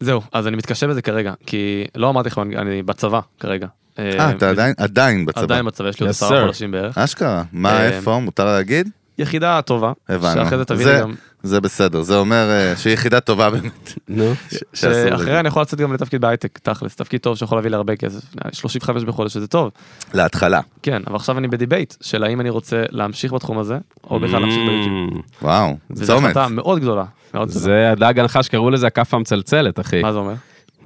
[0.00, 3.66] זהו, אז אני מתקשה בזה כרגע, כי לא אמרתי לך, אני- בצבא כרגע.
[3.98, 5.42] אה, אתה עדיין- עדיין בצבא.
[5.42, 6.42] עדיין בצבא, יש לי עוד עשרה.
[6.44, 6.98] חודשים בערך.
[6.98, 7.42] אשכרה.
[7.52, 8.18] מה, אה, איפה?
[8.18, 8.88] מותר להגיד?
[9.18, 10.34] יחידה טובה, הבנו.
[10.44, 13.92] שאחרי זה זה- גם, זה בסדר, זה אומר אה, שהיא יחידה טובה באמת.
[14.08, 14.32] נו.
[14.50, 15.28] שאסור שאחרי להגיד.
[15.28, 18.20] אני יכול לצאת גם לתפקיד בהייטק, תכלס, תפקיד טוב שיכול להביא לי הרבה כסף,
[18.52, 19.70] 35 בחודש, שזה טוב.
[20.14, 20.60] להתחלה.
[20.82, 23.78] כן, אבל עכשיו אני ב debate של האם אני רוצה להמשיך בתחום הזה,
[24.10, 25.10] או בכלל להמשיך ביוטיוב.
[25.10, 26.24] Mm, וואו, וזו צומת.
[26.36, 27.04] החלטה מאוד גדולה.
[27.46, 30.02] זה הדג הנחש, קראו לזה הכאפה המצלצלת, אחי.
[30.02, 30.34] מה זה אומר?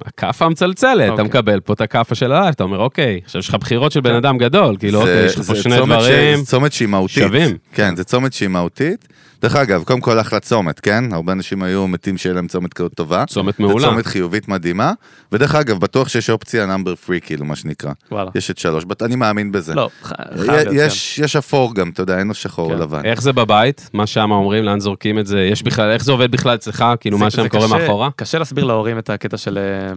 [0.05, 1.25] הכאפה המצלצלת, אתה אוקיי.
[1.25, 4.01] מקבל פה את הכאפה של ה life, אתה אומר, אוקיי, עכשיו יש לך בחירות של
[4.01, 4.15] בן כן.
[4.15, 6.37] אדם גדול, כאילו, זה- אוקיי, יש לך פה שני דברים.
[6.39, 7.23] זה צומת שהיא מהותית.
[7.23, 7.57] שווים.
[7.73, 9.07] כן, זה צומת שהיא מהותית.
[9.41, 11.03] דרך אגב, קודם כל אחלה צומת, כן?
[11.13, 13.23] הרבה אנשים היו מתים שיהיה להם צומת כזאת טובה.
[13.25, 13.79] צומת מעולה.
[13.79, 14.93] זה צומת חיובית מדהימה.
[15.31, 17.91] ודרך אגב, בטוח שיש אופציה number three, כאילו, מה שנקרא.
[18.11, 18.31] וואלה.
[18.35, 19.75] יש את שלוש, בת- אני מאמין בזה.
[19.75, 20.11] לא, ח-
[20.45, 20.73] חייב להיות, כן.
[20.87, 22.81] יש יש אפור גם, אתה יודע, אין לו שחור או כן.
[22.81, 23.05] לבן.
[23.05, 23.89] איך זה בבית?
[23.93, 24.63] מה שם אומרים?
[24.63, 25.39] לאן זורקים את זה?
[25.41, 26.85] יש בכלל, איך זה עובד בכלל אצלך?
[26.99, 28.09] כאילו, זה- מה שם קורה מאחורה?
[28.15, 29.93] קשה להסביר להורים את הקטע של אה,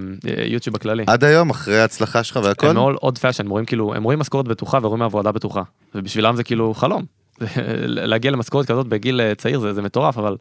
[0.47, 1.05] יוטיוב בכללי.
[1.07, 4.19] עד היום, אחרי ההצלחה שלך והכל, הם מאוד old fashion, הם רואים כאילו, הם רואים
[4.19, 5.63] משכורת בטוחה ורואים עבודה בטוחה.
[5.95, 7.22] ובשבילם זה כאילו חלום.
[8.11, 10.37] להגיע למשכורת כזאת בגיל אה, צעיר זה, זה מטורף, אבל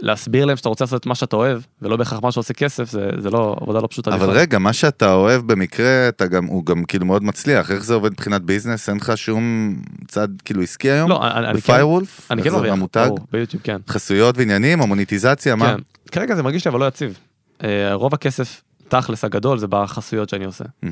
[0.00, 3.10] להסביר להם שאתה רוצה לעשות את מה שאתה אוהב, ולא בהכרח מה שעושה כסף, זה,
[3.18, 4.10] זה לא עבודה לא פשוטה.
[4.14, 4.38] אבל בכלל.
[4.38, 7.70] רגע, מה שאתה אוהב במקרה, אתה גם, הוא גם כאילו מאוד מצליח.
[7.70, 8.88] איך זה עובד מבחינת ביזנס?
[8.88, 9.74] אין לך שום
[10.08, 11.10] צד כאילו עסקי היום?
[11.10, 12.30] לא, אני, אני כן, בפיירוולף?
[12.30, 13.04] אני כן מרוויח, המותג?
[13.06, 13.76] ברור, ביוטיוב, כן.
[13.88, 15.66] חסויות ועניינים, המוניטיזציה, מה?
[15.66, 15.82] כן.
[16.12, 17.18] כרגע זה מרגיש לי אבל לא יציב.
[17.64, 20.64] אה, רוב הכסף, תכלס הגדול, זה בחסויות שאני עושה.
[20.84, 20.88] אה,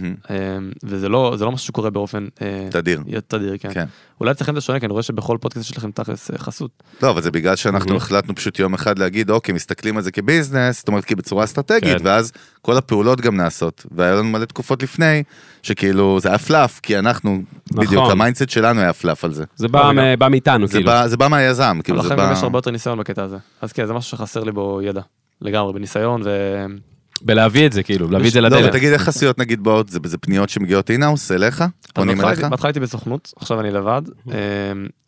[0.85, 2.26] וזה לא, זה לא משהו שקורה באופן...
[2.42, 3.00] אה, תדיר.
[3.28, 3.68] תדיר, כן.
[3.74, 3.85] כן.
[4.20, 6.70] אולי אצלכם זה שונה, כי אני רואה שבכל פודקאסט יש לכם תכלס אה, חסות.
[7.02, 7.96] לא, אבל זה בגלל שאנחנו מהמם.
[7.96, 11.44] החלטנו פשוט יום אחד להגיד, אוקיי, מסתכלים על זה כ business, זאת אומרת, כי בצורה
[11.44, 12.07] אסטרטגית, כן.
[12.07, 13.87] ואז כל הפעולות גם נעשות.
[13.90, 15.22] והיה לנו מלא תקופות לפני,
[15.62, 17.87] שכאילו, זה היה פלאף, כי אנחנו, נכון.
[17.87, 19.44] בדיוק, ה mindset שלנו היה פלאף על זה.
[19.57, 19.92] זה בא.
[19.94, 20.87] מ- בא מאיתנו, זה כאילו.
[20.90, 22.33] בא- זה בא מהיזמות, כאילו, זה לכם בא...
[22.33, 23.37] יש הרבה יותר ניסיון בקטע הזה.
[23.62, 25.00] אז כן, זה משהו שחסר לי בו ידע.
[25.40, 26.28] לגמרי, בניסיון ו...
[27.24, 28.70] בלהביא את זה, כאילו, להביא את זה לא, לדלת.
[28.70, 31.64] ותגיד איך חסויות נגיד באות, זה פניות שמגיעות in-house אליך?
[31.94, 32.44] פונים אליך?
[32.44, 34.32] בהתחלה הייתי בסוכנות, עכשיו אני לבד, אמ,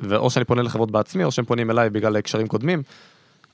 [0.00, 2.82] או שאני פונה לחברות בעצמי, או שהם פונים אליי בגלל קשרים קודמים,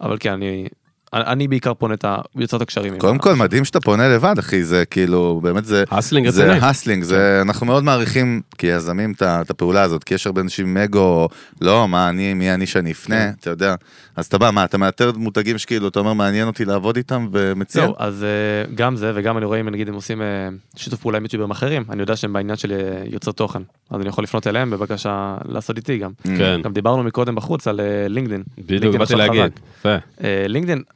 [0.00, 0.68] אבל כן, אני...
[1.14, 2.16] אני בעיקר פונה את ה...
[2.36, 2.98] יוצר את הקשרים.
[2.98, 6.52] קודם כל מדהים שאתה פונה לבד אחי זה כאילו באמת זה ה selling זה.
[6.52, 10.76] ה selling זה אנחנו מאוד מעריכים כיזמים את הפעולה הזאת כי יש הרבה אנשים עם
[10.76, 11.28] אגו
[11.60, 13.74] לא מה אני מי אני שאני אפנה אתה יודע
[14.16, 17.86] אז אתה בא מה אתה מאתר מותגים שכאילו אתה אומר מעניין אותי לעבוד איתם ומציע
[17.98, 21.22] אז אה, גם זה, וגם אני רואה אם נגיד הם עושים אה, שיתוף פעולה עם
[21.22, 24.70] יוטיוברים אחרים, אני יודע שהם בעניין של אה, יוצר תוכן, אז אני יכול לפנות אליהם
[24.70, 26.10] בבקשה לעשות איתי גם.
[26.24, 28.42] כן, גם דיברנו מקודם בחוץ על לינקדין.
[28.58, 29.42] בדיוק, באתי להגיד.
[29.80, 29.88] חזק.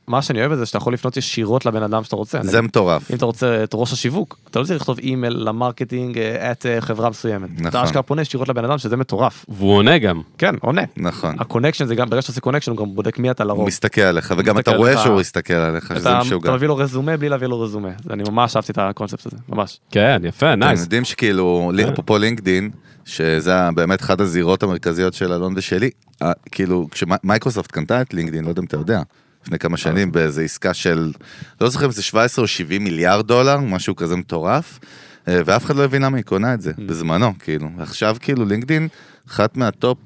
[0.08, 2.38] מה שאני אוהב בזה שאתה יכול לפנות ישירות לבן אדם שאתה רוצה.
[2.42, 6.18] זה מטורף אם אתה רוצה את ראש השיווק, אתה לא צריך לכתוב אימייל ל marketing
[6.18, 7.48] אה, את אה, חברה מסוימת.
[7.54, 7.80] אתה נכון.
[7.80, 9.44] אשכרה פונה ישירות לבן אדם שזה מטורף.
[9.48, 10.20] והוא עונה גם.
[10.38, 10.82] כן, עונה.
[10.96, 13.48] נכון ה connection זה גם, ברגע שאתה עושה connection הוא גם בודק מי אתה הוא
[13.48, 13.66] לרוב.
[13.66, 14.98] מסתכל עליך וגם מסתכל אתה רואה.
[14.98, 16.48] שהוא יסתכל עליך שזה אתה משוגע.
[16.48, 17.90] אתה מביא לו רזומה בלי להביא לו רזומה.
[18.10, 19.80] אני ממש אהבתי את הקונספט הזה, ממש.
[19.90, 20.82] כן, יפה, אתם nice.
[20.82, 21.70] יודעים שכאילו.
[21.92, 22.70] אפרופו לינקדין,
[23.04, 25.90] שזה באמת אחת הזירות המרכזיות של אלון ושלי,
[26.50, 29.02] כאילו, כשמייקרוסופט קנתה את לינקדין, לא יודע אם אתה יודע,
[29.46, 31.12] לפני כמה שנים, באיזו עסקה של,
[31.60, 34.78] לא זוכר אם זה 17 או 70 מיליארד דולר, משהו כזה מטורף,
[35.28, 37.68] אה, ואף אחד לא הבין למה היא קונה את זה, בזמנו, כאילו.
[37.76, 38.88] ועכשיו, כאילו, לינקדין,
[39.28, 39.98] אחת מה top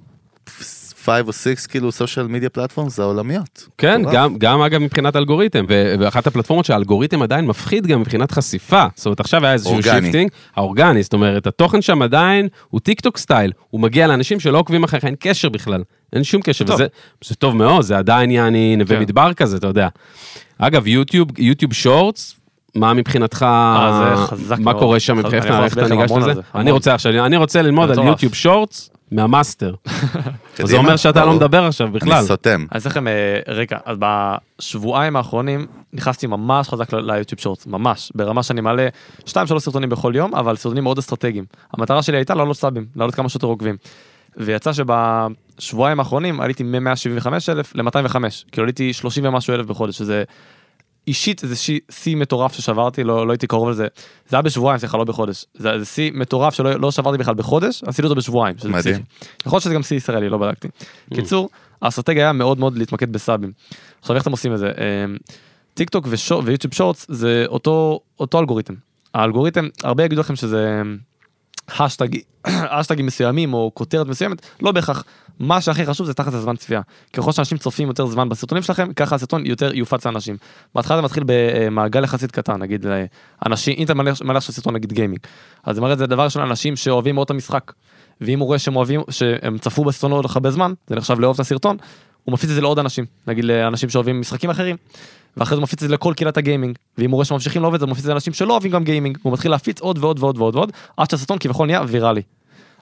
[1.04, 3.68] 5 או 6, כאילו, social media platforms העולמיות.
[3.78, 4.02] כן.
[4.12, 8.84] גם, גם אגב מבחינת אלגוריתם, ו- ואחת הפלטפורמות שהאלגוריתם עדיין מפחיד גם מבחינת חשיפה.
[8.94, 10.00] זאת אומרת, עכשיו היה איזשהו אורגני.
[10.02, 14.58] shifting, האורגני, זאת אומרת, התוכן שם עדיין הוא טיק טוק style, הוא מגיע לאנשים שלא
[14.58, 15.82] עוקבים אחריך, אין קשר בכלל,
[16.12, 16.74] אין שום קשר, טוב.
[16.74, 16.86] וזה
[17.24, 19.02] זה טוב מאוד, זה עדיין יעני נווה כן.
[19.02, 19.88] מדבר כזה, אתה יודע.
[20.58, 22.36] אגב, יוטיוב, יוטיוב shorts,
[22.74, 24.74] מה מבחינתך, אה, זה מה.
[24.74, 25.16] קורה שם.
[25.16, 26.34] מבחינתך, איך אתה ניגש לזה?
[26.34, 26.70] זה, אני.
[26.70, 28.06] רוצה עכשיו, אני רוצה ללמוד על.
[28.06, 29.74] יוטיוב shorts מה master.
[30.62, 30.76] זה.
[30.76, 31.32] אומר שאתה לא.
[31.32, 32.12] מדבר עכשיו בכלל.
[32.12, 32.60] אני סותם.
[32.60, 38.42] אני אעשה לכם אה, רקע, אז בשבועיים האחרונים נכנסתי ממש חזק ליוטיוב שורטס, ממש, ברמה
[38.42, 38.88] שאני מעלה
[39.26, 41.44] 2-3 סרטונים בכל יום, אבל סרטונים מאוד אסטרטגיים.
[41.72, 43.76] המטרה שלי הייתה לעלות סאבים, לעלות כמה שיותר עוקבים.
[44.36, 48.16] ויצא שבשבועיים האחרונים עליתי מ-175 אלף ל-205,
[48.52, 50.24] כאילו עליתי 30 ומשהו אלף בחודש, שזה
[51.10, 53.86] אישית זה שיא- שיא מטורף ששברתי, לא, לא הייתי קרוב לזה,
[54.28, 55.44] זה היה בשבועיים, סליחה, לא בחודש.
[55.54, 58.78] זה, זה שיא מטורף שלא לא שברתי בכלל בחודש, עשיתי אותו בשבועיים, מדהים.
[58.78, 59.02] פסיכי.
[59.46, 60.68] יכול להיות שזה גם שיא ישראלי, לא בדקתי.
[61.14, 61.50] קיצור,
[61.82, 63.52] האסטרטגיה היה מאוד מאוד להתמקד בסאבים.
[64.00, 64.72] עכשיו איך אתם עושים את זה?
[65.04, 65.16] אמ,
[65.74, 66.06] טיק טוק
[66.44, 68.74] ויוטיוב shorts זה אותו, אותו אלגוריתם.
[69.14, 70.82] האלגוריתם, הרבה יגידו לכם שזה
[71.78, 72.08] ההאשטג,
[72.78, 75.04] ההאשטגים מסוימים או כותרת מסוימת, לא בהכרח.
[75.40, 76.80] מה שהכי חשוב זה תחת הזמן צפייה.
[77.12, 80.36] ככל שאנשים צופים יותר זמן בסרטונים שלכם, ככה הסרטון יותר יופץ לאנשים.
[80.74, 82.86] בהתחלה זה מתחיל במעגל יחסית קטן, נגיד
[83.46, 85.18] אנשים, אם אתה מעלה עכשיו סרטון נגיד gaming,
[85.64, 87.72] אז זה מראה את זה דבר ראשון אנשים שאוהבים מאוד את המשחק.
[88.20, 91.40] ואם הוא רואה שהם אוהבים, שהם צפו בסרטון עוד הרבה זמן, זה נחשב לאהוב את
[91.40, 91.76] הסרטון,
[92.24, 94.76] הוא מפיץ את זה לעוד אנשים, נגיד לאנשים שאוהבים משחקים אחרים,
[95.36, 97.86] ואחרי זה מפיץ את זה לכל קהילת הגיימינג, ואם הוא רואה שממשיכים לאהוב את זה,
[97.86, 100.72] מפיץ את זה לאנשים שלא אוהבים גם גיימינג, הוא מתחיל להפיץ עוד ועוד ועוד ועוד,
[100.96, 102.22] עד שהסרטון כביכול נהיה ויראלי.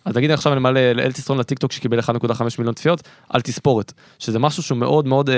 [0.08, 4.38] אז נגיד עכשיו אני מעלה לאלטי סטרון לטיקטוק שקיבל 1.5 מיליון צפיות על תספורת, שזה
[4.38, 5.36] משהו שהוא מאוד מאוד אה,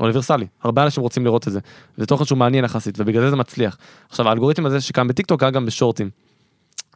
[0.00, 1.60] אוניברסלי, הרבה אנשים רוצים לראות את זה,
[1.96, 3.76] זה תוכן שהוא מעניין יחסית, ובגלל זה זה מצליח.
[4.08, 6.10] עכשיו האלגוריתם הזה שקם בטיקטוק היה גם בשורטים.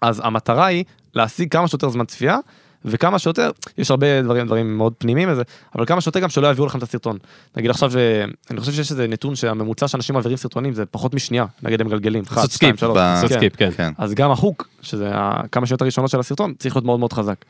[0.02, 2.38] אז המטרה היא להשיג כמה שיותר זמן צפייה,
[2.85, 5.43] וכמה שיותר, יש הרבה דברים, דברים מאוד פנימיים לזה,
[5.75, 7.19] אבל כמה שיותר גם שלא יעבירו לכם את הסרטון.
[7.57, 11.47] נגיד עכשיו, אה, אני חושב שיש איזה נתון שהממוצע שאנשים מעבירים סרטונים זה פחות משנייה,
[11.62, 12.97] נגיד הם מגלגלים, אחת, לעשות שתיים, skip, שלוש.
[12.97, 13.37] לעשות כן.
[13.37, 13.71] skip, כן.
[13.71, 13.93] כן.
[13.99, 15.11] אז גם ה hook, שזה
[15.53, 17.45] כמה שניות הראשונות של הסרטון, צריך להיות מאוד מאוד חזק.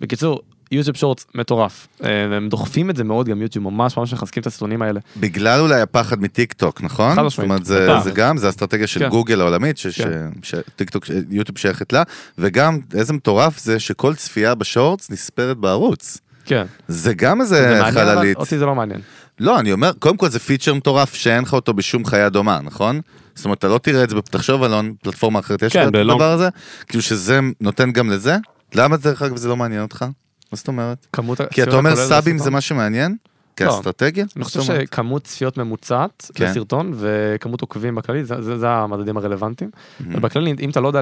[0.00, 0.40] בקיצור,
[0.72, 1.88] יוטיוב shorts מטורף.
[2.04, 5.00] אה, הם דוחפים את זה מאוד, גם יוטיוב ממש ממש מחזקים את הסרטונים האלה.
[5.16, 7.10] בגלל אולי הפחד מטיק טוק, נכון?
[7.10, 7.50] חד זאת משמעית.
[7.50, 7.88] אומרת, זה.
[8.04, 9.08] זה גם, זה אסטרטגיה של כן.
[9.08, 10.28] גוגל העולמית, ש- ש- כן.
[10.42, 12.02] שטיק טוק, יוטיוב שייכת לה,
[12.38, 16.18] וגם איזה מטורף זה שכל צפייה ב shorts נספרת בערוץ.
[16.44, 16.66] כן.
[16.88, 18.36] זה גם זה איזה מעניין, אבל חללית.
[18.36, 19.00] אותי זה לא מעניין.
[19.40, 23.00] לא, אני אומר, קודם כל זה פיצ'ר מטורף שאין לך אותו בשום חיה דומה, נכון?
[23.34, 25.94] זאת אומרת, אתה לא תראה את זה, תחשוב אלון, פלטפורמה אחרת, יש כן, לך את
[25.94, 26.48] הדבר הזה?
[26.88, 28.36] כאילו שזה נותן גם לזה?
[28.74, 30.04] למה דרך אגב זה לא מעניין אותך?
[30.52, 31.06] מה זאת אומרת?
[31.12, 32.38] כמות כי אתה הצפיות אומר סאבים?
[32.38, 33.16] זה מה שמעניין?
[33.56, 34.24] כאסטרטגיה?
[34.36, 34.60] אני חושב?
[34.62, 36.44] שכמות צפיות ממוצעת כן.
[36.44, 39.70] לסרטון וכמות עוקבים בכללי, זה, המדדים הרלוונטיים.
[40.00, 41.00] ובכללי, אם אתה לא יודע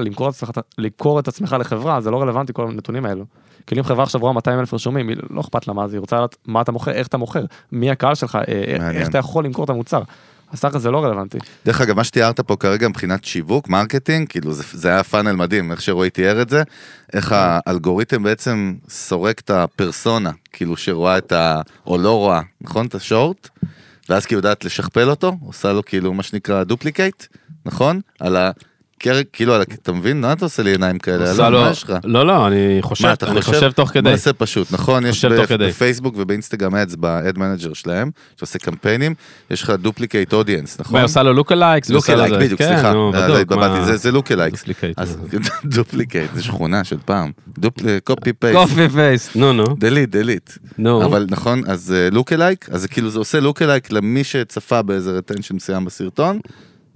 [0.77, 3.25] למכור את עצמך, לחברה, זה לא רלוונטי כל הנתונים האלו.
[3.67, 5.99] כאילו אם חברה עכשיו רואה 200 אלף רשומים, היא לא אכפת לה מה זה, היא
[5.99, 9.01] רוצה לדעת מה אתה מוכר, איך אתה מוכר, מי הקהל שלך, אה, מעניין.
[9.01, 10.01] איך אתה יכול למכור את המוצר.
[10.51, 11.37] אז תכל'ס זה לא רלוונטי.
[11.65, 15.71] דרך אגב, מה שתיארת פה כרגע מבחינת שיווק, marketing, כאילו זה, זה היה פאנל מדהים,
[15.71, 16.63] איך שרועי תיאר את זה,
[17.13, 21.61] איך האלגוריתם בעצם סורק את הפרסונה, כאילו שרואה את ה...
[21.87, 22.85] או לא רואה, נכון?
[22.85, 23.49] את ה short,
[24.09, 27.23] ואז כאילו יודעת לשכפל אותו, עושה לו כאילו מה שנקרא duplicate,
[27.65, 28.01] נכון?
[28.19, 28.51] על ה...
[29.33, 29.61] כאילו.
[29.61, 30.21] אתה מבין?
[30.21, 31.31] מה אתה עושה לי עיניים כאלה?
[31.31, 31.93] עושה לו- מה יש לך?
[32.03, 34.09] לא, לא, אני חושב, מה, אני חושב תוך כדי.
[34.09, 35.05] נעשה פשוט, נכון?
[35.05, 35.25] יש.
[35.69, 39.13] בפייסבוק ובאינסטגרם ads, ב ad manager שלהם, שעושה קמפיינים,
[39.51, 40.99] יש לך duplicate audience, נכון?
[40.99, 41.89] ועושה לו lookalikes.
[41.89, 44.53] lookalike, בדיוק, סליחה, נו, אה, מה- זה- זה lookalike.
[44.53, 45.17] duplicate, אז
[46.35, 47.31] זה שכונה של פעם.
[48.03, 48.57] copy paste.
[48.59, 50.49] copy paste, נו נו, delete, delete.
[50.77, 51.05] נו.
[51.05, 55.85] אבל נכון, אז lookalike, אז זה כאילו זה עושה lookalike למי שצפה באיזה retention מסוים
[55.85, 56.39] בסרטון,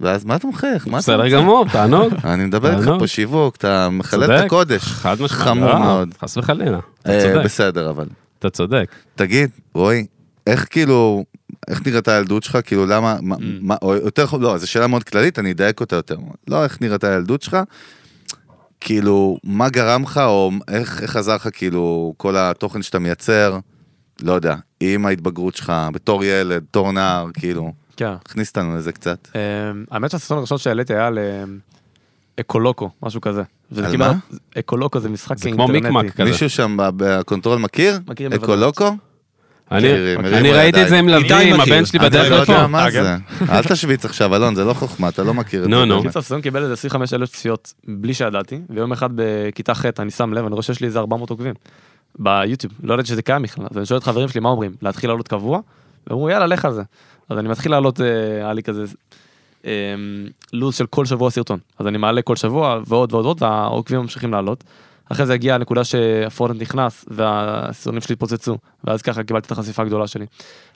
[0.00, 0.86] ואז מה אתה מחייך?
[0.88, 1.28] מה אתה בסדר?
[1.28, 2.14] גמור, תענוג.
[2.24, 2.90] אני מדבר איתך.
[2.98, 4.82] פה שיווק, אתה מחלל את הקודש.
[4.82, 5.30] חד משמעית.
[5.32, 6.14] חמור לא, מאוד.
[6.20, 8.06] חס וחלילה, אתה אה, צודק, בסדר, אבל.
[8.38, 8.90] אתה צודק.
[9.14, 10.06] תגיד, רועי,
[10.46, 11.24] איך כאילו,
[11.68, 12.58] איך נראית הילדות שלך?
[12.64, 13.40] כאילו, למה, מה- ממ.
[13.60, 16.16] מה, או יותר, לא, זו שאלה מאוד כללית, אני אדייק אותה יותר.
[16.48, 17.56] לא איך נראית הילדות שלך,
[18.80, 23.58] כאילו, מה גרם לך, או איך, איך עזר לך, כאילו, כל התוכן שאתה מייצר,
[24.22, 28.14] לא יודע, עם ההתבגרות שלך, בתור ילד, בתור נער, כאילו, כן.
[28.24, 29.28] תכניס אותנו לזה קצת.
[29.36, 29.40] אה,
[29.90, 31.44] האמת שהסרטון הראשון שהעליתי היה על אה,
[32.40, 33.42] אקולוקו, משהו כזה.
[33.76, 34.12] על כאילו- מה?
[34.58, 35.90] אקולוקו זה משחק זה כמו אינטרנטי.
[35.94, 36.30] מיקמק כזה.
[36.30, 37.98] מישהו שם ב control מכיר?
[38.08, 38.80] מכירים אקו בוודאות.
[38.80, 38.96] לוקו?
[39.72, 41.08] אני אני ראיתי את זה עם.
[41.08, 41.74] לביא, עם מכיר.
[41.74, 42.66] הבן שלי אני בדרך לא יודע לפה.
[42.66, 43.16] מה אה, זה.
[43.50, 45.84] אל תשוויץ עכשיו, אלון, זה לא חוכמה, אתה לא מכיר את נו, זה.
[45.84, 45.94] נו.
[45.94, 46.06] באמת.
[46.06, 50.32] קיצר, הסרטון קיבל איזה 25 אלף צפיות בלי שידעתי, ויום אחד בכיתה ח' אני שם
[50.32, 51.54] לב, אני רואה שיש לי איזה 400 עוקבים
[52.18, 55.10] ביוטיוב, לא ידעתי שזה קיים בכלל, אז אני שואל את חברים שלי מה אומרים, להתחיל
[55.10, 55.60] לעלות קבוע?
[56.06, 56.82] ואמרו יאללה לך על זה.
[57.28, 58.06] אז אני מתחיל לעלות, אה,
[58.36, 58.84] היה לי כזה
[59.64, 59.94] אה,
[60.52, 64.32] לו"ז של כל שבוע סרטון, אז אני מעלה כל שבוע ועוד ועוד ועוד, והעוקבים ממשיכים
[64.32, 64.64] לעלות.
[65.12, 70.06] אחרי זה הגיעה הנקודה שהפורנט נכנס והסרטונים שלי התפוצצו, ואז ככה קיבלתי את החשיפה הגדולה
[70.06, 70.26] שלי.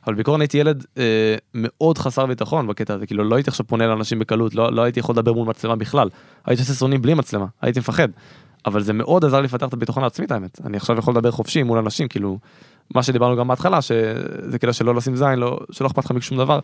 [0.06, 3.86] אבל בעיקרון הייתי ילד אה, מאוד חסר ביטחון בקטע הזה, כאילו לא הייתי עכשיו פונה
[3.86, 6.08] לאנשים בקלות, לא, לא הייתי יכול לדבר מול מצלמה בכלל,
[6.46, 8.08] הייתי עושה סרטונים בלי מצלמה, הייתי מפחד.
[8.68, 11.30] אבל זה מאוד עזר לי לפתח את הביטחון העצמי את האמת, אני עכשיו יכול לדבר
[11.30, 12.38] חופשי מול אנשים, כאילו,
[12.94, 16.58] מה שדיברנו גם בהתחלה, שזה כדאי שלא לשים זין, לא, שלא אכפת לך משום דבר.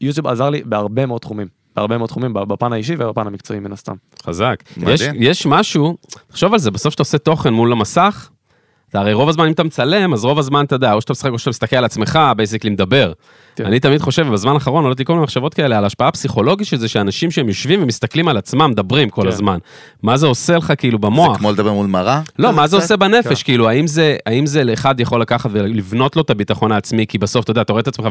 [0.00, 3.94] יוטיוב עזר לי בהרבה מאוד תחומים, בהרבה מאוד תחומים, בפן האישי ובפן המקצועי מן הסתם.
[4.22, 4.62] חזק.
[4.76, 5.96] יש, יש משהו,
[6.28, 8.30] תחשוב על זה, בסוף שאתה עושה תוכן מול המסך,
[8.94, 11.30] אתה הרי רוב הזמן אם אתה מצלם, אז רוב הזמן אתה יודע, או שאתה משחק
[11.30, 13.12] או שאתה מסתכל על עצמך, basically מדבר.
[13.56, 13.66] כן.
[13.66, 16.76] אני תמיד חושב, בזמן האחרון עולות לי כל מיני מחשבות כאלה על ההשפעה הפסיכולוגית של
[16.76, 19.28] זה, שאנשים שהם יושבים ומסתכלים על עצמם, מדברים כל כן.
[19.28, 19.58] הזמן.
[20.02, 21.38] מה זה עושה לך כאילו זה במוח?
[21.38, 22.20] כמו לדבר מול מראה?
[22.38, 22.76] לא, מה זה?
[22.76, 23.44] עושה בנפש, כן.
[23.44, 27.44] כאילו, האם זה, האם זה לאחד יכול לקחת ולבנות לו את הביטחון העצמי, כי בסוף,
[27.44, 28.08] אתה יודע, אתה רואה את עצמך,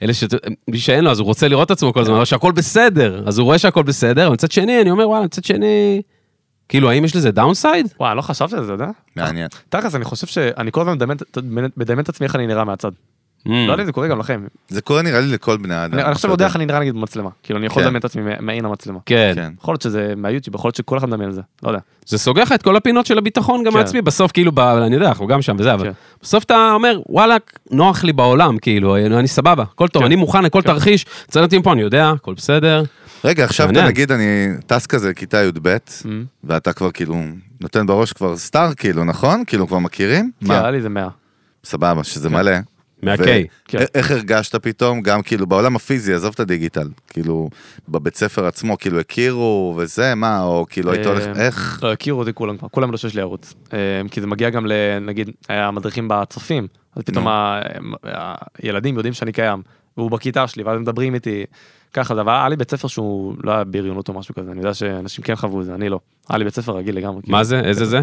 [0.00, 0.24] ואלה ש...
[0.68, 3.38] מי שאין לו, אז הוא רוצה לראות את עצמו כל הזמן, אבל שהכל בסדר, אז
[3.38, 6.02] הוא רואה שהכל בסדר, ומצד שני, אני אומר, וואלה, מצד שני,
[6.68, 7.86] כאילו, האם יש לזה downside?
[8.00, 8.92] וואי, לא חשבתי על זה, אתה יודע?
[9.16, 9.48] מעניין.
[9.68, 12.90] תכלס, אני חושב שאני כל הזמן מדמיין- מדמיין את עצמי איך אני נראה מהצד.
[13.46, 13.50] ממ.
[13.66, 14.44] לא יודע אם זה קורה גם לכם.
[14.68, 15.94] זה קורה נראה לי לכל בני האדם.
[15.94, 17.30] אני אני עכשיו אתה יודע איך אני נראה נגיד במצלמה.
[17.42, 17.86] כאילו, אני יכול כן.
[17.86, 18.98] לדמיין את עצמי מע- מעין המצלמה.
[19.06, 19.32] כן.
[19.34, 19.52] כן.
[19.60, 21.80] יכול להיות שזה מהיוטיוב, יכול להיות שכל אחד מדמיין על זה, לא יודע.
[22.06, 23.78] זה סוגר לך את כל הפינות של הביטחון גם כן.
[23.78, 24.58] העצמי, בסוף כאילו, ב...
[24.60, 25.92] אני יודע, אנחנו גם שם וזה, אבל כן.
[26.22, 27.36] בסוף אתה אומר, וואלה,
[27.70, 30.06] נוח לי בעולם, כאילו, אני סבבה, הכל טוב, כן.
[30.06, 32.82] אני מוכן לכל תרחיש, אותי מפה, אני יודע, הכל בסדר.
[33.24, 33.86] רגע, עכשיו אתה.
[33.86, 36.06] נגיד, אני טס כזה כיתה י"ב, Mm.
[36.44, 37.16] ואתה כבר כאילו
[37.60, 39.44] נותן בראש כבר סטאר, כאילו, נכון?
[39.46, 40.30] כאילו, כבר מכירים?
[40.44, 40.50] כן?
[40.50, 41.08] היה לי איזה 100.
[41.64, 42.52] סבבה, שזה מלא.
[43.02, 43.18] מה-K.
[43.68, 43.78] כן.
[43.94, 47.50] איך הרגשת פתאום, גם כאילו בעולם הפיזי, עזוב את הדיגיטל, כאילו
[47.88, 51.80] בבית ספר עצמו, כאילו הכירו וזה, מה, או כאילו היית הולך, אה, איך?
[51.82, 53.54] לא, הכירו אותי כולם כבר, כולם ידעו שיש לי ערוץ.
[53.72, 53.78] אה,
[54.10, 54.72] כי זה מגיע גם ל...
[55.00, 57.26] נגיד, היה מדריכים בצופים, אז פתאום
[58.62, 59.62] הילדים יודעים שאני קיים,
[59.98, 61.44] והוא בכיתה שלי, ואז הם מדברים איתי.
[61.92, 64.58] ככה זה, אבל היה לי בית ספר שהוא לא היה בריונות או משהו כזה, אני
[64.60, 66.00] יודע שאנשים כן חוו את זה, אני לא.
[66.28, 67.20] היה לי בית ספר רגיל לגמרי.
[67.26, 67.60] מה זה?
[67.60, 68.00] איזה זה?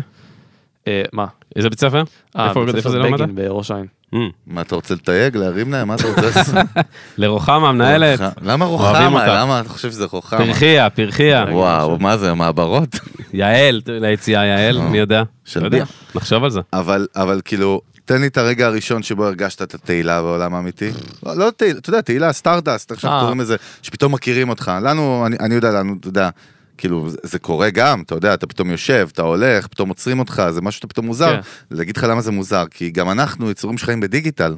[0.88, 1.26] אה, מה?
[1.56, 2.04] איזה בית ספר?
[2.38, 3.22] אה, איפה- זה למדת?
[3.22, 3.86] בגין בראש העין.
[4.16, 4.18] Mm.
[4.48, 5.88] מה, אתה רוצה לתייג, להרים להם?
[5.88, 6.56] מה אתה רוצה לעשות?
[7.18, 9.28] לרוחמה המנהלת, למה רוחמה?
[9.28, 10.40] למה אתה חושב שזה רוחמה?
[10.46, 11.46] פרחיה, פרחיה.
[11.52, 12.90] וואו, מה זה, מעברות?
[13.34, 14.90] יעל, ליציאה יעל, אה.
[14.90, 15.24] מי יודע?
[15.46, 15.86] של לא ביה.
[16.16, 16.62] נחשוב על זה.
[16.74, 20.90] אבל, אבל כאילו, תן לי את הרגע הראשון שבו הרגשת את התהילה בעולם האמיתי.
[21.26, 23.20] לא, לא תהילה, אתה יודע, תהילה, stardust, עכשיו אה.
[23.22, 24.72] קוראים לזה, שפתאום מכירים אותך.
[24.82, 26.30] לנו, אני, יודע, לנו, אתה יודע,
[26.78, 30.62] כאילו, זה, קורה גם, אתה יודע, אתה פתאום יושב, אתה הולך, פתאום עוצרים אותך, זה
[30.62, 31.36] משהו שאתה פתאום מוזר.
[31.36, 31.76] כן.
[31.78, 34.56] להגיד לך למה זה מוזר, כי גם אנחנו יצורים שחיים בדיגיטל.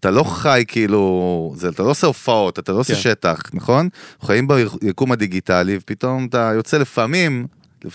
[0.00, 3.00] אתה לא חי כאילו, זה, אתה לא עושה הופעות, אתה לא עושה כן.
[3.00, 3.88] שטח, נכון?
[4.22, 7.46] חיים ביקום הדיגיטלי, ופתאום אתה יוצא לפעמים,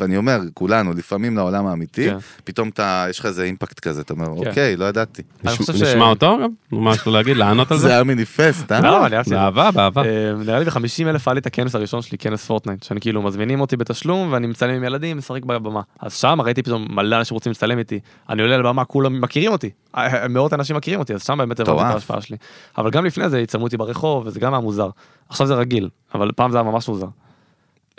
[0.02, 2.18] אני אומר, כולנו, לפעמים לעולם האמיתי, כן.
[2.44, 4.50] פתאום אתה, יש לך איזה אימפקט כזה, אתה אומר, כן.
[4.50, 5.22] אוקיי, לא ידעתי.
[5.44, 6.50] נשמע אותו גם?
[6.72, 7.38] מה יש לו להגיד?
[7.38, 7.94] לענות על זה זה?
[7.94, 8.82] היה מניפסט, אה?
[8.82, 9.30] לא, אני אהבתי.
[9.30, 10.04] באהבה, באהבה.
[10.06, 13.22] אה, נראה לי ב-50 אלף היה לי את הכנס הראשון שלי, כנס פורטנייט, שאני כאילו
[13.22, 15.82] מזמינים אותי בתשלום ואני מצלם עם ילדים, משחק בבמה.
[16.00, 18.00] אז שם ראיתי פתאום מלא אנשים רוצים לצלם איתי,
[18.30, 21.82] אני עולה לבמה, כולם מכירים אותי, אה, מאות אנשים מכירים אותי, אז שם באמת הבנתי
[21.82, 21.86] את.
[21.94, 22.38] ההשפעה שלי.
[22.78, 24.90] אבל גם לפני זה יצלמו אותי ברחוב, וזה גם היה מוזר.
[25.30, 27.08] עכשיו זה רגיל, אבל פעם זה היה ממש מוזר.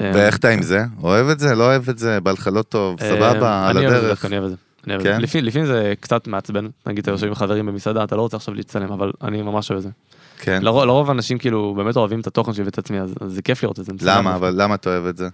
[0.01, 0.85] אה, ואיך אתה עם זה?
[1.03, 1.55] אוהב את זה?
[1.55, 2.21] לא אוהב את זה?
[2.21, 3.01] בא לך לא טוב?
[3.03, 3.69] אה, סבבה?
[3.69, 4.25] על הדרך?
[4.25, 4.57] אני אוהב את זה.
[4.87, 5.17] אני אוהב את כן?
[5.17, 5.23] זה.
[5.23, 8.55] לפעמים- לפעמים זה קצת מעצבן, נגיד אתה יושב עם חברים במסעדה, אתה לא רוצה עכשיו
[8.55, 9.91] להצטלם, אבל אני ממש אוהב את זה.
[10.39, 10.63] כן.
[10.63, 13.63] לרוב לרוב אנשים כאילו באמת אוהבים את התוכן שלי ואת עצמי, אז אז זה כיף
[13.63, 13.93] לראות את זה.
[14.03, 14.35] למה?
[14.35, 15.29] אבל למה אתה אוהב את זה?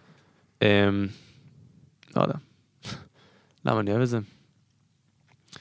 [0.63, 0.67] אמ,
[2.17, 2.35] לא יודע.
[3.65, 4.19] למה אני אוהב את זה?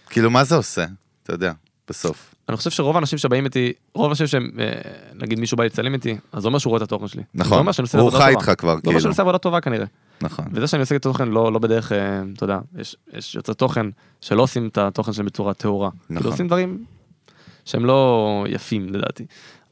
[0.09, 0.85] כאילו, מה זה עושה?
[1.23, 1.51] אתה יודע,
[1.87, 2.34] בסוף.
[2.49, 4.71] אני חושב שרוב האנשים שבאים איתי, רוב האנשים שהם, אה,
[5.13, 7.23] נגיד מישהו בא להצטלם איתי, אז זה אומר שהוא רואה את התוכן שלי.
[7.33, 7.67] נכון.
[7.93, 8.29] הוא חי.
[8.29, 8.99] איתך כבר, זה אומר כאילו.
[8.99, 9.85] שאני עושה עבודה טובה כנראה.
[10.21, 10.45] נכון.
[10.51, 13.85] וזה שאני עושה את התוכן לא, לא בדרך, אה, אתה יודע, יש, יש יוצרי תוכן
[14.21, 15.89] שלא עושים את התוכן שלהם בצורה טהורה.
[15.89, 16.17] נכון.
[16.17, 16.83] כאילו עושים דברים
[17.65, 19.25] שהם לא יפים לדעתי.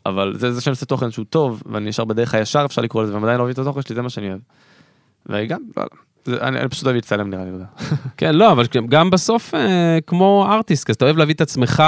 [0.06, 3.14] אבל זה, זה שאני עושה תוכן שהוא טוב, ואני נשאר בדרך הישר, אפשר לקרוא לזה,
[3.14, 4.40] ועדיין לא אוהב את התוכן שלי, זה מה שאני אוהב.
[5.26, 5.96] וגם, לא יודע.
[6.26, 7.66] זה, אני, אני פשוט אוהב להצטלם נראה לי, לא יודע.
[8.18, 11.84] כן, לא, אבל גם בסוף, אה, כמו ארטיסט, אז אתה אוהב להביא את עצמך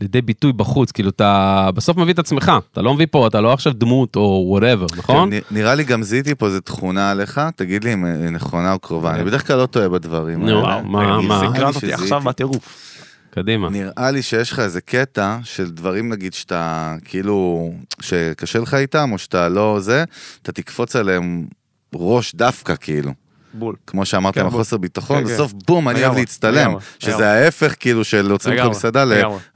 [0.00, 3.52] לידי ביטוי בחוץ, כאילו אתה בסוף מביא את עצמך, אתה לא מביא פה, אתה לא
[3.52, 5.30] עכשיו דמות או וואטאבר, נכון?
[5.30, 8.78] כן, נראה לי גם זיהיתי פה איזה תכונה עליך, תגיד לי אם היא נכונה או
[8.78, 9.14] קרובה.
[9.14, 10.82] אני בדרך כלל לא טועה בדברים נו, האלה.
[10.82, 11.42] מה, אני- מה?
[11.42, 11.92] לי סקרנת אותי.
[11.92, 12.90] עכשיו בטירוף.
[13.30, 13.70] קדימה.
[13.70, 19.18] נראה לי שיש לך איזה קטע של דברים נגיד שאתה כאילו, שקשה לך איתם או
[19.18, 20.04] שאתה לא זה,
[20.42, 21.46] אתה תקפוץ עליהם
[21.94, 23.12] ראש דווקא כאילו.
[23.54, 23.74] בול.
[23.86, 24.46] כמו שאמרת, כן.
[24.46, 25.34] החוסר ביטחון, כן, כן.
[25.34, 26.54] בסוף בום, אני אוהב להצטלם.
[26.60, 27.26] לגמרי, שזה לגמרי.
[27.26, 29.04] ההפך כאילו של עוצרים אותך לגמרי, במסעדה.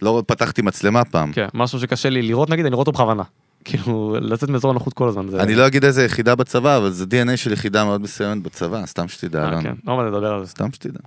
[0.02, 1.32] לא פתחתי מצלמה פעם.
[1.32, 3.22] כן, משהו שקשה לי לראות נגיד, אני רואה אותו בכוונה.
[3.64, 5.28] כאילו, לצאת מאזור הנוחות כל הזמן.
[5.28, 8.86] זה- אני לא אגיד איזה יחידה בצבא, אבל זה DNA של יחידה מאוד מסוימת בצבא,
[8.86, 9.62] סתם שתדע, אה.
[9.62, 11.00] כן, לא מה לדבר על זה, סתם שתדע.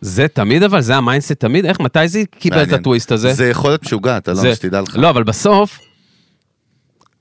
[0.00, 1.66] זה תמיד אבל, זה ה mindset תמיד?
[1.66, 2.72] איך, מתי זה קיבל את.
[2.72, 3.32] הטוויסט הזה?
[3.32, 4.96] זה יכול להיות משוגע, אתה לא שתדע לך.
[4.96, 5.78] לא, אבל בסוף,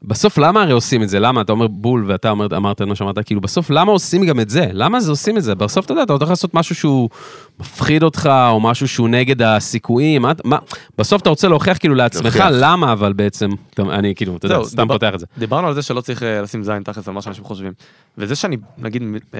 [0.03, 1.19] בסוף למה הרי עושים את זה?
[1.19, 1.41] למה?
[1.41, 4.65] אתה אומר בול ואתה אומר, אמרת מה שאמרת, כאילו בסוף למה עושים גם את זה?
[4.73, 5.55] למה זה עושים את זה?
[5.55, 7.09] בסוף אתה יודע, אתה הולך לעשות משהו שהוא
[7.59, 10.57] מפחיד אותך, או משהו שהוא נגד הסיכויים, מה, מה,
[10.97, 12.47] בסוף אתה רוצה להוכיח כאילו לעצמך, להוכיח.
[12.51, 15.25] למה אבל בעצם, אני כאילו, אתה יודע, סתם דיבר- פותח את זה.
[15.37, 17.73] דיברנו על זה שלא צריך אה, לשים זין תכלס על מה שאנשים חושבים.
[18.17, 19.01] וזה שאני, נגיד,
[19.33, 19.39] אה,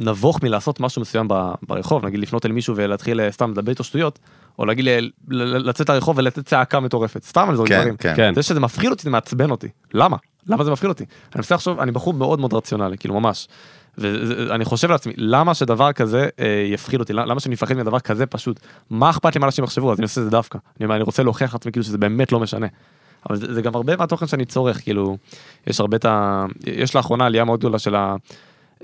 [0.00, 1.28] נבוך מלעשות משהו מסוים
[1.68, 4.18] ברחוב, נגיד לפנות אל מישהו ולהתחיל אה, סתם לדבר איתו שטויות,
[4.58, 4.84] או להגיד
[5.28, 7.96] לצאת לרחוב ולתת צעקה מטורפת, סתם על זה כן, דברים.
[7.96, 8.12] כן.
[8.16, 8.34] כן.
[8.34, 9.68] זה שזה מפחיד אותי, זה מעצבן אותי.
[9.94, 10.16] למה?
[10.46, 11.04] למה זה מפחיד אותי?
[11.04, 13.48] אני מנסה לחשוב, אני בחור מאוד מאוד רציונלי, כאילו ממש.
[13.98, 17.12] ואני חושב לעצמי, למה שדבר כזה אה, יפחיד אותי?
[17.12, 18.60] למה שאני אפחד מדבר כזה פשוט?
[18.90, 19.92] מה אכפת לי מה אנשים יחשבו?
[19.92, 20.58] אז אני עושה את זה דווקא.
[20.78, 22.66] אני אומר, אני רוצה להוכיח לעצמי כאילו שזה באמת לא משנה.
[23.28, 25.16] אבל זה, זה גם הרבה מהתוכן שאני צורך, כאילו,
[25.66, 26.44] יש הרבה את ה...
[26.66, 28.16] יש לאחרונה עלייה מאוד גדולה של ה...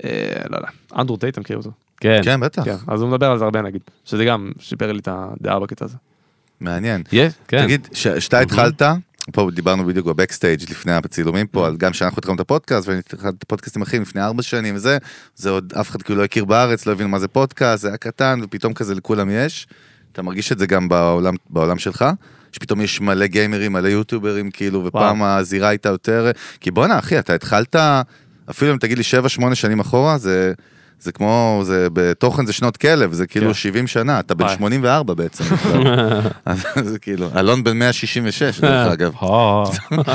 [0.03, 0.09] אה,
[0.49, 1.71] לא יודע, אנדרו טייטם מכיר אותו.
[1.99, 2.21] כן.
[2.23, 2.63] כן, בטח.
[2.63, 5.85] כן, אז הוא מדבר על זה הרבה נגיד, שזה גם שיפר לי את הדעה בקטע
[5.85, 5.97] הזה.
[6.59, 7.03] מעניין.
[7.11, 7.63] יש, כן.
[7.63, 8.81] תגיד, כשאתה התחלת,
[9.31, 13.37] פה דיברנו בדיוק בבקסטייג' לפני הצילומים פה, על גם שאנחנו התחלנו את הפודקאסט, ואני התחלתי
[13.37, 14.97] את הפודקאסטים אחרים לפני ארבע שנים וזה,
[15.35, 17.97] זה עוד אף אחד כאילו לא הכיר בארץ, לא הבין מה זה פודקאסט, זה היה
[17.97, 19.67] קטן, ופתאום כזה לכולם יש.
[20.11, 22.05] אתה מרגיש את זה גם בעולם, בעולם שלך?
[22.51, 26.31] שפתאום יש מלא גיימרים, מלא יוטיוברים, כאילו, ופעם הזירה הייתה יותר...
[26.59, 27.75] כי בואנה, אחי, אתה התחלת,
[28.49, 29.03] אפילו אם תגיד לי
[29.51, 30.53] 7-8 שנים אחורה, זה...
[30.99, 33.53] זה כמו, זה בתוכן זה שנות כלב, זה כאילו כן.
[33.53, 34.55] 70 שנה, אתה בן וואי.
[34.55, 35.43] 84 בעצם.
[36.45, 39.63] אז זה כאילו, אלון בן 166 דרך אגב, הו.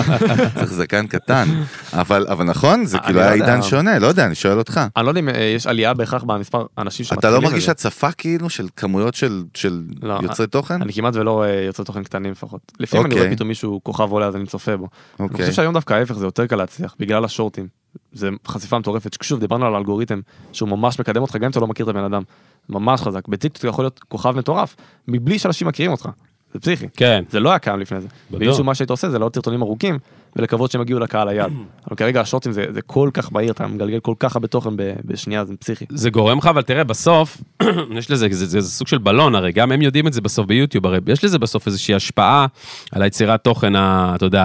[0.55, 1.49] צריך זקן קטן.
[1.93, 3.33] אבל אבל נכון, זה כאילו לא היה.
[3.33, 4.81] עידן שונה, לא יודע, אני שואל אותך.
[4.97, 7.69] אני לא יודע אם אה, יש עלייה בהכרח במספר אנשים אתה שמתחילים לא את מרגיש.
[7.69, 10.83] הצפה כאילו של כמויות של של לא, יוצרי תוכן?
[10.83, 12.73] אני כמעט ולא רואה יוצרי תוכן קטנים לפחות.
[12.81, 13.37] לפעמים אני רואה אוקיי.
[13.37, 14.89] פתאום מישהו כוכב עולה אז אני צופה בו.
[15.21, 15.41] אני אוקיי.
[15.41, 17.82] חושב שהיום דווקא ההפך זה יותר קל להצליח בגלל השורטים.
[18.13, 19.23] זה חשיפה מטורפת.
[19.23, 20.21] שוב דיברנו על אלגוריתם
[20.53, 22.23] שהוא ממש מקדם אותך גם אם אתה לא מכיר את הבן אדם.
[22.69, 23.29] ממש חזק.
[23.29, 24.77] בטיקטוק אתה יכול להיות כוכב מטורף
[25.09, 26.09] מבלי שאנשים מכירים אותך.
[26.53, 26.87] זה פסיכי.
[26.97, 27.25] כן.
[27.31, 28.09] זה לא היה קיים לפני זה.
[28.31, 29.99] ואיזשהו מה שהיית עושה זה לעוד סרטונים ארוכים
[30.37, 31.53] ולקוות שהם יגיעו לקהל היעד.
[31.89, 34.71] אבל כרגע השורטים זה, זה כל כך מהיר, אתה מגלגל כל כך הרבה תוכן
[35.05, 35.85] בשנייה, זה פסיכי.
[35.89, 37.43] זה גורם לך, אבל תראה, בסוף,
[37.99, 40.47] יש לזה, זה, זה, זה סוג של בלון, הרי גם הם יודעים את זה בסוף
[40.47, 42.47] ביוטיוב, הרי יש לזה בסוף איזושהי השפעה
[42.93, 44.45] על היצירת תוכן, ה, אתה יודע,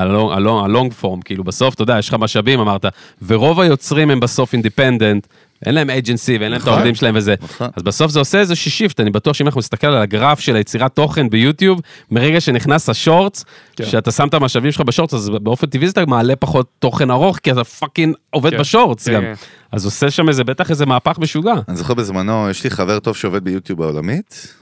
[0.63, 2.86] ה long form, כאילו בסוף, אתה יודע, יש לך משאבים, אמרת,
[3.28, 5.27] ורוב היוצרים הם בסוף independent,
[5.65, 6.73] אין להם agency ואין להם את נכון.
[6.73, 7.35] העובדים שלהם וזה.
[7.41, 7.67] נכון.
[7.75, 10.95] אז בסוף זה עושה איזושהי shift, אני בטוח שאם אנחנו נסתכל על הגרף של היצירת
[10.95, 11.81] תוכן ביוטיוב,
[12.12, 13.85] מרגע שנכנס ה Shorts, כן.
[13.85, 17.37] שאתה שם את המשאבים שלך ב Shorts, אז באופן טבעי אתה מעלה פחות תוכן ארוך,
[17.37, 18.58] כי אתה fucking עובד כן.
[18.58, 19.23] ב Shorts כן, גם.
[19.71, 21.53] אז עושה שם איזה, בטח איזה מהפך משוגע.
[21.67, 24.55] אני זוכר בזמנו, יש לי חבר טוב שעובד ביוטיוב העולמית,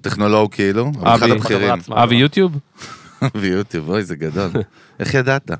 [0.00, 1.30] טכנולוג כאילו, אחד.
[1.30, 1.74] הבכירים.
[1.90, 2.52] אבי יוטיוב?
[3.40, 4.50] ביוטיוב, אוי, זה גדול.
[5.00, 5.50] איך ידעת?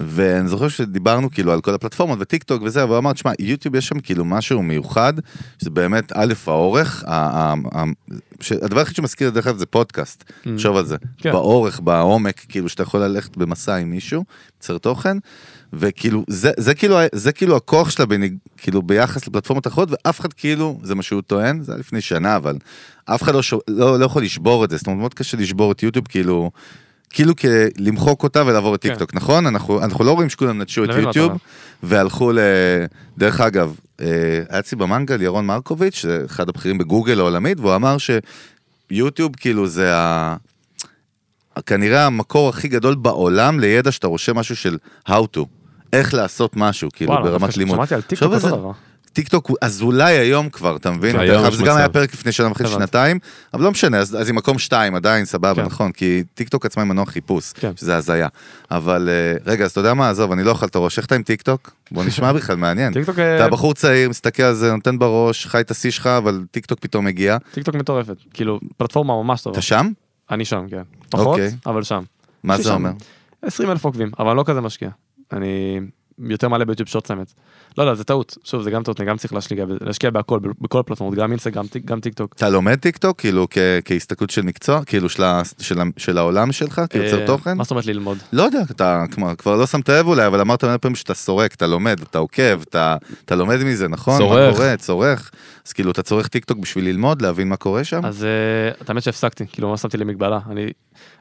[0.00, 3.74] ואני זוכר שדיברנו כאילו על כל הפלטפורמות וטיק טוק וזה, אבל הוא אמר, תשמע, יוטיוב
[3.74, 5.12] יש שם כאילו משהו מיוחד,
[5.58, 10.96] שזה באמת א', האורך, הדבר היחיד שמזכיר דרך אגב זה פודקאסט, תחשוב על זה.
[11.18, 11.32] כן.
[11.32, 14.24] באורך, בעומק, כאילו שאתה יכול ללכת במסע עם מישהו,
[14.56, 15.16] יוצר תוכן,
[15.72, 20.32] וכאילו, זה, זה כאילו, זה כאילו הכוח שלה בניג, כאילו ביחס לפלטפורמות אחרות, ואף אחד
[20.32, 22.56] כאילו, זה מה שהוא טוען, זה היה לפני שנה, אבל
[23.04, 25.82] אף אחד לא, לא, לא יכול לשבור את זה, זאת אומרת, מאוד קשה לשבור את
[25.82, 26.50] יוטיוב, כאילו,
[27.12, 27.34] כאילו
[27.78, 28.98] למחוק אותה ולעבור כן.
[28.98, 29.46] טוק, נכון?
[29.46, 31.32] אנחנו, אנחנו לא רואים שכולם נטשו את אתה יוטיוב.
[31.82, 32.38] והלכו ל...
[33.18, 34.06] דרך אגב, אה,
[34.48, 37.96] היה אצלי במנגל ירון מרקוביץ', זה אחד הבכירים בגוגל העולמית, והוא אמר
[38.90, 40.36] שיוטיוב כאילו זה ה...
[41.66, 44.76] כנראה המקור הכי גדול בעולם לידע שאתה רושם משהו של
[45.08, 45.40] how to,
[45.92, 47.76] איך לעשות משהו, כאילו וואלה, ברמת לימוד.
[47.76, 48.46] שמעתי על טיק תחשוב טוק על זה.
[48.46, 48.72] אותו דבר.
[49.12, 51.16] טיק טוק הוא אזולאי היום כבר, אתה מבין?
[51.52, 51.76] זה גם.
[51.76, 52.68] היה פרק לפני שנה וחצי.
[52.68, 53.18] שנתיים,
[53.54, 55.64] אבל לא משנה, אז אז היא מקום שתיים עדיין, סבבה, כן.
[55.64, 57.72] נכון, כי טיק טוק עצמה היא מנוע חיפוש, כן.
[57.76, 58.28] שזה הזיה.
[58.70, 61.14] אבל אה, רגע, אז אתה יודע מה, עזוב, אני לא אוכל את הראש, איך אתה
[61.14, 61.70] עם טיק טוק?
[61.90, 63.04] בוא נשמע בכלל, מעניין.
[63.04, 66.44] טוק, אה, אתה בחור צעיר, מסתכל על זה, נותן בראש, חי את השיא שלך, אבל
[66.50, 67.36] טיק טוק פתאום מגיע.
[67.52, 69.52] טיק טוק מטורפת, כאילו פלטפורמה ממש טובה.
[69.52, 69.90] אתה שם?
[70.30, 70.82] אני שם, כן.
[71.10, 71.50] פחות, אוקיי.
[71.66, 72.02] אבל שם.
[72.44, 72.90] מה זה אומר?
[73.42, 74.88] 20 אלף עוקבים, אבל לא כזה משקיע.
[75.32, 75.80] אני
[76.28, 77.32] יותר מעלה ביוטיוב Shorts האמת.
[77.78, 78.36] לא, לא, זה טעות.
[78.44, 82.00] שוב, זה גם טעות, אני גם צריך להשקיע, להשקיע בהכל, בכל הפלטפורמות, גם אינסטגרם, גם
[82.00, 82.34] טיק טוק.
[82.36, 85.22] אתה לומד טיק טוק, כאילו, כ- כהסתכלות של מקצוע, כאילו, של
[85.58, 87.56] של של העולם שלך, כיוצר אה, תוכן?
[87.56, 88.18] מה זאת אומרת ללמוד?
[88.32, 91.54] לא יודע, אתה כבר, כבר לא שמת לב אולי, אבל אמרת מלא פעמים שאתה סורק,
[91.54, 94.18] אתה לומד, אתה עוקב, אתה, אתה לומד מזה, נכון?
[94.18, 94.50] צורך.
[94.50, 95.30] מה קורה, צורך.
[95.66, 98.04] אז כאילו, אתה צורך טיק טוק בשביל ללמוד, להבין מה קורה שם?
[98.04, 98.28] אז אה,
[98.82, 100.38] את האמת שהפסקתי, כאילו ממש שמתי לי מגבלה.
[100.50, 100.66] אני,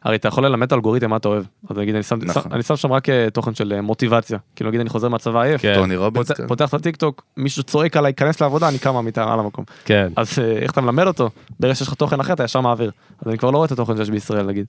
[0.03, 1.43] הרי אתה יכול ללמד את האלגוריתם מה אתה אוהב.
[1.69, 2.43] אז נגיד אני שם, נכון.
[2.43, 4.37] שם- אני שם שם רק אה, תוכן של אה, מוטיבציה.
[4.55, 5.73] כאילו נגיד אני חוזר מהצבא עייף, כן.
[5.75, 6.47] טוני רובינס, פותח- כן.
[6.47, 9.65] פותח את הטיק טוק, מישהו צועק עליי, כנס לעבודה, אני קם מהמיטה על המקום.
[9.85, 10.11] כן.
[10.15, 11.29] אז איך אתה מלמד אותו?
[11.59, 12.91] ברגע שיש לך תוכן אחר אתה ישר מעביר.
[13.21, 14.65] אז אני כבר לא רואה את התוכן שיש בישראל נגיד.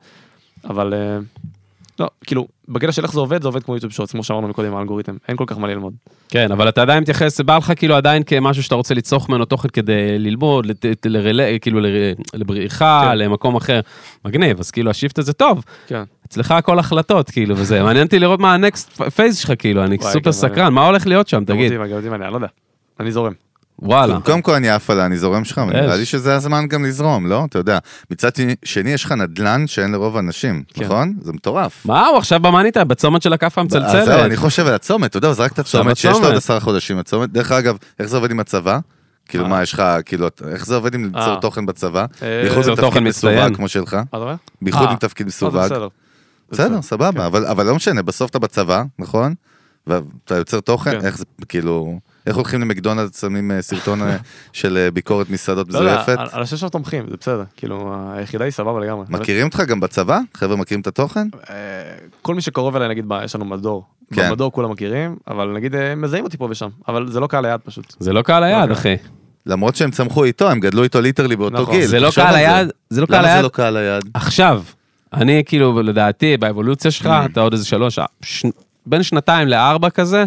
[0.64, 0.94] אבל
[2.00, 4.74] לא, כאילו, בקטע של איך זה עובד, זה עובד כמו יוטיוב שורטס, כמו שאמרנו מקודם,
[4.74, 5.16] האלגוריתם.
[5.28, 5.92] אין כל כך מה ללמוד.
[6.28, 9.68] כן, אבל אתה עדיין מתייחס, בא לך כאילו עדיין כמשהו שאתה רוצה לצרוך ממנו תוכן
[9.68, 11.86] כדי ללמוד, לת- לרלה, כאילו ל-
[12.34, 13.18] לבריחה, כן.
[13.18, 13.80] למקום אחר.
[14.24, 15.64] מגניב, אז כאילו ה shift הזה טוב.
[15.86, 16.02] כן.
[16.26, 17.82] אצלך הכל החלטות, כאילו, וזה.
[17.82, 20.74] מעניין אותי לראות מה ה next phase שלך, כאילו, אני סופר גם סקרן.
[20.74, 21.72] מה הולך להיות שם, תגיד.
[21.72, 21.90] אני
[22.30, 22.46] לא יודע.
[23.00, 23.32] אני זורם.
[23.82, 24.20] וואלה.
[24.24, 25.80] קודם כל אני עף על אני זורם שלך, אבל.
[25.80, 27.44] נראה לי שזה הזמן גם לזרום, לא?
[27.44, 27.78] אתה יודע.
[28.10, 28.30] מצד
[28.64, 30.84] שני, יש לך נדלן שאין לרוב האנשים, כן.
[30.84, 31.14] נכון?
[31.20, 31.86] זה מטורף.
[31.86, 34.24] מה הוא עכשיו במאניטה, בצומת של הכאפה אז זהו, המצלצלת.
[34.26, 36.26] אני חושב על הצומת, אתה יודע, הוא זרק את הצומת, שיש לו.
[36.26, 37.32] עוד עשרה חודשים הצומת.
[37.32, 38.78] דרך אגב, איך זה עובד עם הצבא?
[39.28, 39.48] כאילו אה.
[39.48, 41.40] מה, יש לך, כאילו, איך זה עובד עם ליצור אה.
[41.40, 42.00] תוכן בצבא?
[42.22, 43.56] אה, בייחוד ליצור עם תפקיד מסווג.
[43.56, 43.96] כמו שלך.
[44.62, 44.90] בייחוד.
[44.90, 45.88] עם תפקיד זה מסווג.
[46.50, 46.82] בסדר.
[46.82, 49.34] סבבה, אבל אבל לא משנה, בסוף אתה בצבא, נכון?
[49.86, 51.06] ואתה יוצר תוכן, כן.
[51.06, 54.16] איך זה, כאילו, איך הולכים למקדונלדס, שמים אה, סרטון אה,
[54.52, 56.34] של אה, ביקורת מסעדות לא יודע, מזויפת?
[56.34, 57.44] אנשים שם תומכים, זה בסדר.
[57.56, 59.04] כאילו, היחידה היא סבבה לגמרי.
[59.08, 60.18] מכירים אותך גם בצבא?
[60.34, 61.28] חבר'ה מכירים את התוכן?
[62.22, 63.84] כל מי שקרוב אליי, נגיד, יש לנו מדור.
[64.14, 64.28] כן.
[64.28, 66.68] במדור כולם מכירים, אבל נגיד, מזהים אותי פה ושם.
[66.88, 67.94] אבל זה לא קהל היעד פשוט.
[67.98, 68.94] זה לא קהל היעד, אוקיי.
[68.94, 69.08] אחי.
[69.46, 71.74] למרות שהם צמחו איתו, הם גדלו איתו literally באותו נכון.
[71.74, 71.86] גיל.
[71.86, 73.44] זה לא קהל היעד, זה לא קהל למה זה היעד.
[73.44, 74.02] לא קהל היעד?
[74.14, 74.62] עכשיו,
[75.12, 77.30] אני כאילו, לדעתי, באבולוציה שלך, Mm.
[77.32, 77.98] אתה עוד איזה שלוש.
[78.86, 80.24] בין שנתיים לארבע כזה,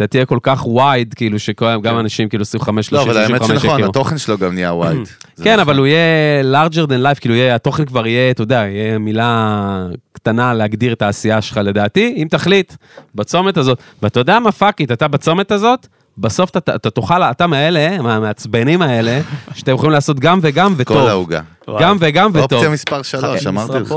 [0.00, 3.62] אתה תהיה כל כך wide, כאילו, שגם אנשים כאילו 25, לא, 30, אבל האמת 65
[3.62, 3.90] שנכון, יכירו.
[3.90, 5.08] התוכן שלו גם נהיה wide.
[5.42, 8.98] כן, אבל הוא יהיה larger than life, כאילו, יהיה, התוכן כבר יהיה, אתה יודע, יהיה
[8.98, 12.74] מילה קטנה להגדיר את העשייה שלך, לדעתי, אם תחליט,
[13.14, 15.86] בצומת הזאת, ואתה יודע מה, fuck it, אתה בצומת הזאת,
[16.18, 19.20] בסוף אתה, אתה תוכל, אתה מאלה, מהמעצבנים האלה,
[19.54, 20.96] שאתם יכולים לעשות גם וגם כל וטוב.
[21.08, 21.40] העוגה.
[21.80, 22.52] גם וגם וטוב.
[22.52, 23.94] אופציה מספר שלוש, אמרתי לך.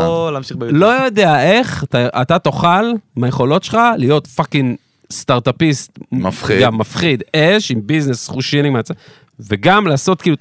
[0.60, 4.76] לא יודע איך, אתה, אתה תוכל, מהיכולות שלך, להיות fucking
[5.12, 6.00] סטארט-אפיסט.
[6.12, 6.62] מפחיד.
[6.62, 8.94] גם מפחיד, אש, עם business חושינים מהצד.
[9.40, 10.36] וגם לעשות כאילו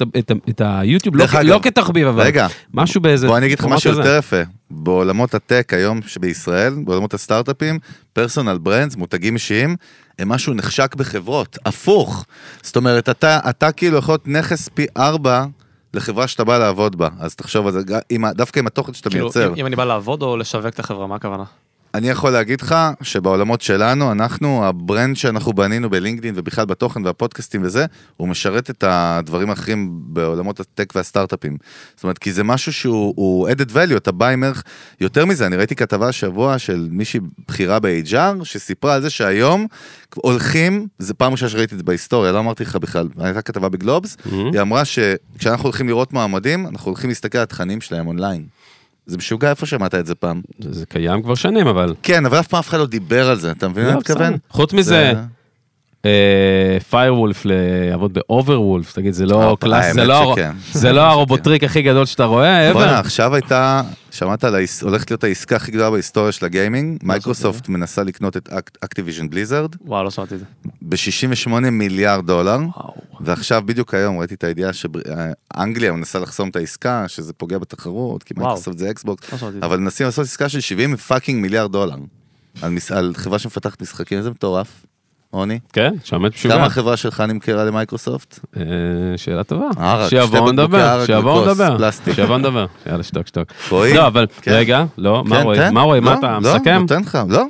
[0.48, 2.46] את, היוטיוב, לא, לא כתחביב, אבל רגע.
[2.74, 3.26] משהו באיזה...
[3.26, 4.00] בוא אני אגיד לך משהו כזה.
[4.00, 4.36] יותר יפה.
[4.70, 7.78] בעולמות ה tech היום שבישראל, בעולמות הסטארט-אפים,
[8.12, 9.76] personal brands, מותגים אישיים,
[10.18, 12.24] הם משהו נחשק בחברות, הפוך.
[12.62, 15.44] זאת אומרת, אתה, אתה כאילו יכול להיות נכס פי ארבע
[15.94, 17.08] לחברה שאתה בא לעבוד בה.
[17.20, 19.48] אז תחשוב על זה, עם דווקא עם התוכן שאתה כאילו, מייצר.
[19.48, 21.44] אם- אם אני בא לעבוד או לשווק את החברה, מה הכוונה?
[21.94, 27.62] אני יכול להגיד לך שבעולמות שלנו, אנחנו, ה brand שאנחנו בנינו בלינקדאין ובכלל בתוכן והפודקאסטים
[27.64, 27.86] וזה,
[28.16, 31.56] הוא משרת את הדברים האחרים בעולמות ה tech והסטארט-אפים.
[31.96, 34.62] זאת אומרת, כי זה משהו שהוא הוא added value, אתה בא עם ערך.
[35.00, 39.66] יותר מזה, אני ראיתי כתבה השבוע של מישהי בכירה ב-HR, שסיפרה על זה שהיום
[40.14, 44.16] הולכים, זה פעם ראשונה שראיתי את זה בהיסטוריה, לא אמרתי לך בכלל, הייתה כתבה בגלובס,
[44.22, 44.34] Mm-hmm.
[44.52, 48.46] היא אמרה שכשאנחנו הולכים לראות מועמדים, אנחנו הולכים להסתכל על התכנים שלהם אונליין.
[49.06, 50.42] זה משוגע, איפה שמעת את זה פעם?
[50.60, 51.94] זה קיים כבר שנים, אבל...
[52.02, 54.00] כן, אבל אף פעם אף אחד לא דיבר על זה, אתה מבין מה לא, אני
[54.00, 54.36] מתכוון?
[54.50, 55.12] חוץ מזה,
[56.88, 60.36] פיירוולף לעבוד באוברוולף, תגיד, זה לא אה, class, זה לא.
[60.72, 62.98] זה לא הרובוטריק הכי גדול שאתה רואה, בוא'נה.
[62.98, 68.36] עכשיו הייתה, שמעת על, הולכת להיות העסקה הכי גדולה בהיסטוריה של הגיימינג, מייקרוסופט מנסה לקנות
[68.36, 68.48] את
[68.80, 70.44] אקטיביז'ן בליזרד וואו, לא שמעתי את זה.
[70.82, 72.58] ב-68 מיליארד דולר.
[73.20, 78.34] ועכשיו בדיוק היום ראיתי את הידיעה שאנגליה מנסה לחסום את העסקה, שזה פוגע בתחרות, כי.
[78.36, 79.48] מייקרוסופט זה אקסבוקס, לא.
[79.62, 81.96] אבל מנסים לעשות עסקה של 70 fucking מיליארד דולר,
[82.90, 84.86] על חברה שמפתחת משחקים, איזה מטורף,
[85.32, 85.58] רוני.
[85.72, 86.54] כן, שעמד משוגע.
[86.54, 88.38] כמה החברה שלך נמכרה למייקרוסופט?
[88.56, 88.62] אה,
[89.16, 89.68] שאלה טובה.
[90.08, 91.90] שיבואו נדבר, שיבואו נדבר.
[92.14, 92.66] שיבואו נדבר.
[92.86, 93.48] יאללה, שתוק, שתוק.
[93.72, 94.50] לא, אבל כן.
[94.52, 95.70] רגע, לא, מה כן, רואה?
[95.70, 96.00] מה רואה?
[96.00, 96.78] מה לא, אתה לא, מסכם?
[96.80, 97.44] נותן לך, לא.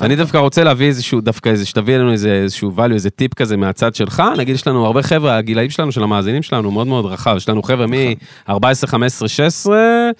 [0.00, 3.56] אני דווקא רוצה להביא איזשהו, דווקא איזה, שתביא לנו איזה, איזשהו value, איזה טיפ כזה
[3.56, 4.22] מהצד שלך.
[4.36, 7.34] נגיד, יש לנו הרבה חבר'ה, הגילאים שלנו, של המאזינים שלנו, מאוד מאוד רחב.
[7.36, 10.10] יש לנו חבר'ה מ-14, 15, 16,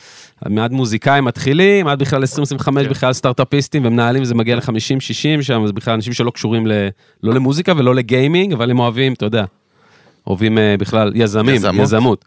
[0.48, 2.88] מעד מוזיקאים מתחילים, עד בכלל 20-25, כן.
[2.88, 6.72] בכלל סטארט-אפיסטים ומנהלים, זה מגיע ל-50-60 שם, זה בכלל אנשים שלא קשורים ל,
[7.22, 9.44] לא למוזיקה ולא לגיימינג, אבל הם אוהבים, אתה יודע,
[10.26, 11.82] אוהבים אה, בכלל יזמים, יזמות.
[11.84, 12.24] יזמות.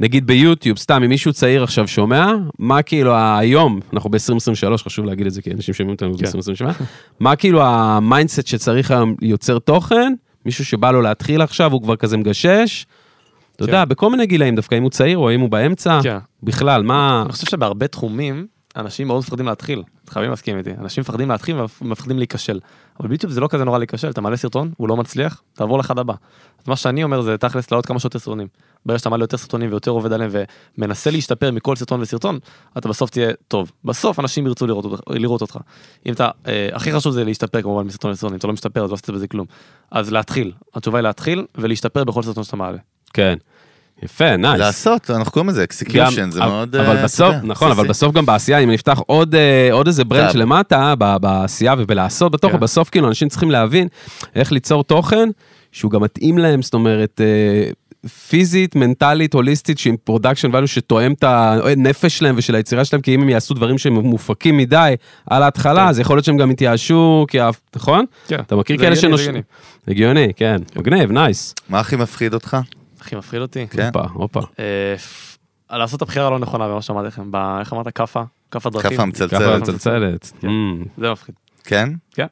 [0.00, 5.26] נגיד ביוטיוב, סתם, אם מישהו צעיר עכשיו שומע, מה כאילו היום, אנחנו ב-2023, חשוב להגיד
[5.26, 6.24] את זה, כי אנשים שומעים אותנו כן.
[6.24, 6.82] ב-2027,
[7.20, 10.12] מה כאילו ה mindset שצריך היום יוצר תוכן,
[10.46, 12.86] מישהו שבא לו להתחיל עכשיו, הוא כבר כזה מגשש,
[13.56, 16.18] אתה יודע, בכל מיני גילאים, דווקא אם הוא צעיר או אם הוא באמצע, כן.
[16.42, 17.22] בכלל, מה...
[17.24, 19.82] אני חושב שבהרבה תחומים, אנשים מאוד מפחדים להתחיל.
[20.08, 20.70] חייבים להסכים איתי.
[20.78, 22.60] אנשים מפחדים להתחיל ומפחדים להיכשל.
[23.02, 25.98] אבל ביוטיוב זה לא כזה נורא להיכשל, אתה מעלה סרטון, הוא לא מצליח, תעבור לאחד
[25.98, 26.14] הבא.
[26.62, 28.48] אז מה שאני אומר זה תכלס לעלות כמה שיותר סרטונים.
[28.86, 30.30] ברגע שאתה מעלה יותר סרטונים ויותר עובד עליהם
[30.78, 32.38] ומנסה להשתפר מכל סרטון וסרטון,
[32.78, 33.72] אתה בסוף תהיה טוב.
[33.84, 35.58] בסוף אנשים ירצו לראות, לראות אותך.
[36.06, 38.90] אם אתה, אה, הכי חשוב זה להשתפר כמובן מסרטון לסרטון, אם אתה לא משתפר אז
[38.90, 39.46] לא עשית בזה כלום.
[39.90, 42.78] אז להתחיל, התשובה היא להתחיל ולהשתפר בכל סרטון שאתה מעלה.
[43.12, 43.38] כן.
[44.02, 44.58] יפה, nice.
[44.60, 46.76] לעשות, אנחנו קוראים לזה execution, זה אבל- מאוד...
[46.76, 47.88] אבל אה, בסוף, נכון, אבל.
[47.88, 50.32] בסוף גם בעשייה, אם נפתח עוד, אה, עוד איזה brand tab.
[50.32, 52.60] שלמטה, בעשייה ובלעשות בתוכו, כן.
[52.60, 53.88] בסוף כאילו אנשים צריכים להבין
[54.34, 55.28] איך ליצור תוכן
[55.72, 57.70] שהוא גם מתאים להם, זאת אומרת, אה,
[58.28, 63.22] פיזית, מנטלית, הוליסטית, שעם production value שתואם את הנפש שלהם ושל היצירה שלהם, כי אם
[63.22, 64.94] הם יעשו דברים שהם מופקים מדי
[65.30, 68.04] על ההתחלה, אז יכול להיות שהם גם יתייאשו, כי, אף- נכון?
[68.28, 68.40] כן.
[68.40, 69.42] אתה מכיר כאלה הגיוני, שנוש...
[69.88, 70.56] הגיוני, כן.
[70.76, 71.54] מגניב, nice.
[71.68, 72.56] מה הכי מפחיד אותך?
[73.02, 73.66] הכי מפחיד אותי.
[73.70, 73.86] כן.
[73.94, 74.40] הופה, הופה.
[75.70, 77.88] אה, לעשות את הבחירה הלא נכונה במה שאמרתי לכם, ב- איך אמרת?
[77.88, 78.22] כאפה?
[78.50, 78.90] כאפה דרכים?
[78.90, 79.62] כאפה מצלצלת.
[79.62, 80.32] מצלצלת.
[80.40, 80.48] כן.
[80.48, 80.88] Mm.
[80.98, 81.34] זה מפחיד.
[81.64, 81.88] כן?
[82.14, 82.26] כן.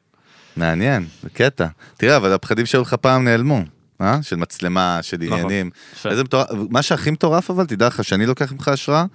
[0.57, 1.67] מעניין, זה קטע.
[1.97, 3.61] תראה, אבל הפחדים שהיו לך פעם נעלמו,
[4.01, 4.23] אה?
[4.23, 5.39] של מצלמה, של נכון.
[5.39, 5.69] עניינים.
[5.93, 6.09] יפה.
[6.09, 9.05] איזה מטורף, מה שהכי מטורף אבל, תדע לך, שאני לוקח ממך השראה,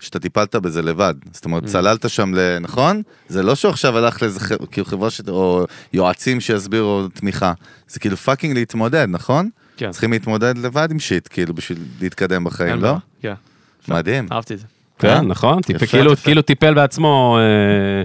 [0.00, 1.14] שאתה טיפלת בזה לבד.
[1.32, 1.66] זאת אומרת, Mm.
[1.66, 2.58] צללת שם ל...
[2.58, 3.02] נכון?
[3.28, 4.40] זה לא שהוא עכשיו הלך לאיזה
[4.70, 5.20] כאילו חברה ש...
[5.28, 7.52] או יועצים שיסבירו תמיכה.
[7.88, 9.50] זה כאילו fucking להתמודד, נכון?
[9.80, 9.90] כן.
[9.90, 12.94] צריכים להתמודד לבד עם shit, כאילו, בשביל להתקדם בחיים, לא?
[13.22, 13.32] כן.
[13.88, 14.26] מדהים.
[14.32, 14.64] אהבתי את זה.
[14.64, 14.98] אה?
[14.98, 16.22] כן, נכון, כאילו, יפה.
[16.24, 18.02] כאילו טיפל בעצמו, אה,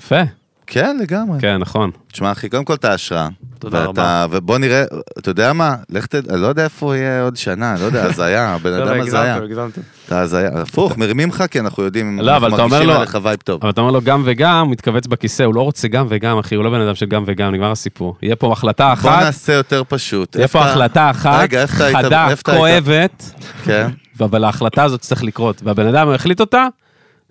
[0.00, 0.22] יפה,
[0.66, 1.40] כן, לגמרי.
[1.40, 1.90] כן, נכון.
[2.12, 3.28] תשמע, אחי, קודם כל אתה השראה.
[3.62, 4.26] תודה ואתה, רבה.
[4.30, 4.84] ובוא נראה,
[5.18, 5.74] אתה יודע מה?
[5.90, 6.14] לך ת...
[6.14, 9.02] אני לא יודע איפה הוא יהיה עוד שנה, לא יודע, הזיה, הבן לא, אדם לא,
[9.02, 9.34] הזיה.
[9.34, 9.80] הגזמתם, הגזמתם.
[10.06, 10.48] אתה הזיה.
[10.54, 13.38] הפוך, מרימים לך כי אנחנו יודעים, לא, אבל אנחנו אתה אומר מרגישים לו- עליך vibe
[13.44, 13.60] טוב.
[13.62, 16.54] אבל אתה אומר לו גם וגם, הוא מתכווץ בכיסא, הוא לא רוצה גם וגם, אחי,
[16.54, 18.16] הוא לא בן אדם של גם וגם, נגמר הסיפור.
[18.22, 20.32] יהיה פה החלטה בוא אחת, נעשה יותר פשוט.
[20.32, 21.48] תהיה איפה פה החלטה אחת?
[21.92, 22.28] חדה?
[22.44, 23.30] כואבת,
[23.64, 23.88] כן.
[24.20, 26.66] אבל ההחלטה הזאת צריך לקרות, והבן אדם החליט אותה,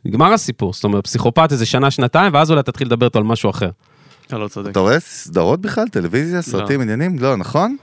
[0.06, 0.74] נגמר הסיפור.
[0.74, 3.70] זאת אומרת, פסיכופת איזה שנה, שנתיים, ואז אולי תתחיל לדבר איתו על משהו אחר.
[4.32, 4.72] לא, לא צודק.
[4.72, 5.88] אתה רואה סדרות בכלל?
[5.88, 7.20] טלוויזיה, סרטים, עניינים?
[7.20, 7.76] לא, נכון?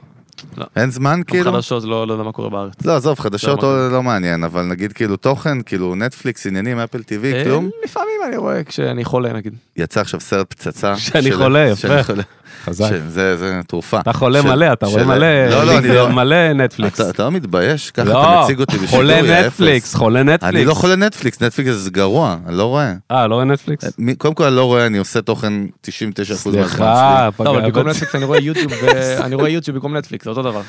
[0.56, 0.64] לא.
[0.76, 1.52] אין זמן כאילו?
[1.52, 2.72] חדשות, לא לא יודע מה קורה בארץ.
[2.84, 7.02] לא, עזוב, חדשות לא, לא לא מעניין, אבל נגיד כאילו תוכן, כאילו נטפליקס, עניינים, Apple
[7.02, 7.70] TV, אה, כלום.
[7.84, 9.54] לפעמים אני רואה כשאני חולה נגיד.
[9.76, 10.96] יצא עכשיו סרט פצצה.
[10.96, 11.76] שאני של- חולה, יפה.
[11.88, 12.22] שאני חולה.
[12.64, 12.90] חזק.
[13.08, 14.00] זה תרופה.
[14.00, 16.08] אתה חולה מלא, אתה רואה מלא, לא, לא, אני לא.
[16.08, 17.00] מלא נטפליקס.
[17.00, 17.90] אתה אתה לא מתבייש?
[17.90, 19.46] ככה אתה מציג אותי בשידור, חולה.
[19.46, 20.54] נטפליקס, חולה נטפליקס.
[20.56, 22.92] אני לא חולה נטפליקס, נטפליקס זה גרוע, אני לא רואה.
[23.10, 23.84] אה, לא רואה נטפליקס?
[23.98, 25.52] מי- קודם כל אני לא רואה, אני עושה תוכן
[25.82, 26.84] 99% מהזמן סליחה, שלי.
[26.84, 30.24] לא, אבל פגע במקום בצ- נטפליקס אני רואה יוטיוב, ו- אני רואה יוטיוב במקום נטפליקס,
[30.24, 30.60] זה אותו דבר.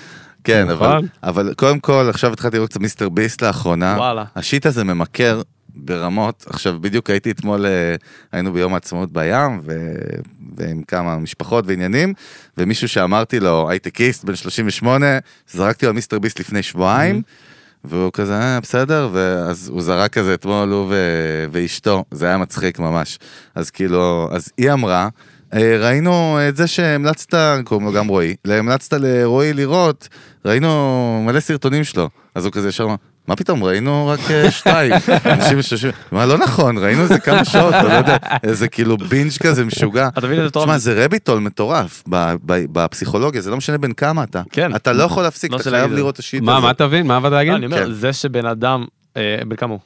[0.43, 1.07] כן, אבל, נכון.
[1.23, 3.95] אבל קודם כל, עכשיו התחלתי לראות קצת מיסטר ביסט לאחרונה.
[3.97, 4.23] וואלה.
[4.35, 5.41] השיט הזה ממכר
[5.86, 6.45] ברמות.
[6.49, 7.95] עכשיו, בדיוק הייתי אתמול, אה,
[8.32, 9.91] היינו ביום העצמאות בים, ו...
[10.57, 12.13] ועם כמה משפחות ועניינים,
[12.57, 15.19] ומישהו שאמרתי לו, הייטקיסט בן 38,
[15.49, 17.21] זרקתי לו מיסטר ביסט לפני שבועיים,
[17.84, 22.80] והוא כזה, אה, בסדר, ואז הוא זרק כזה אתמול, הוא ו- ואשתו, זה היה מצחיק
[22.80, 23.19] ממש.
[23.55, 25.09] אז כאילו, אז היא אמרה,
[25.53, 30.07] "אה, ראינו את זה שהמלצת, קוראים לו גם רועי, המלצת לרועי לראות,
[30.45, 32.09] ראינו מלא סרטונים שלו.
[32.36, 32.95] אז הוא כזה ישר אמר,
[33.30, 34.93] מה פתאום, ראינו רק אה, שתיים.
[35.25, 39.32] אנשים שושבים, מה, לא נכון, ראינו איזה כמה שעות, אתה לא יודע, איזה כאילו בינג'
[39.43, 40.07] כזה משוגע.
[40.07, 40.63] אתה מבין איזה טוב?
[40.63, 44.41] תשמע, זה רביטול מטורף ב- ב- בפסיכולוגיה, זה לא משנה בין כמה אתה.
[44.51, 44.75] כן.
[44.75, 45.95] אתה לא יכול להפסיק, לא אתה חייב את זה.
[45.95, 46.67] לראות את השיט מה, הזה.
[46.67, 47.07] מה תבין?
[47.07, 47.51] מה עבד להגיד?
[47.51, 47.91] לא, אני אומר, כן.
[47.91, 48.86] זה שבן אדם,
[49.17, 49.80] אה, בן כמה הוא?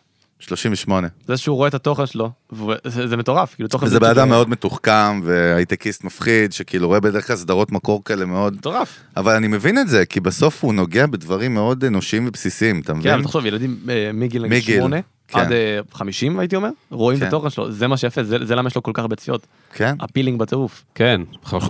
[0.43, 1.07] 38.
[1.27, 2.29] זה שהוא רואה את התוכן שלו,
[2.83, 3.85] זה זה מטורף, כאילו תוכן...
[3.85, 8.53] וזה בן אדם מאוד מתוחכם והייטקיסט מפחיד, שכאילו רואה בדרך כלל סדרות מקור כאלה מאוד...
[8.53, 8.99] מטורף.
[9.17, 12.99] אבל אני מבין את זה, כי בסוף הוא נוגע בדברים מאוד אנושיים ובסיסיים, אתה כן,
[12.99, 13.13] מבין?
[13.13, 15.39] אבל תחשוב, ילדים אה, מגיל נגיד מגיל, שמונה כן.
[15.39, 17.27] עד אה, 50 הייתי אומר, רואים את כן.
[17.27, 19.47] התוכן שלו, זה מה שיפה, זה זה למה יש לו כל כך הרבה צפיות.
[19.73, 19.95] כן?
[19.99, 20.83] ה feeling בטירוף.
[20.95, 21.21] כן,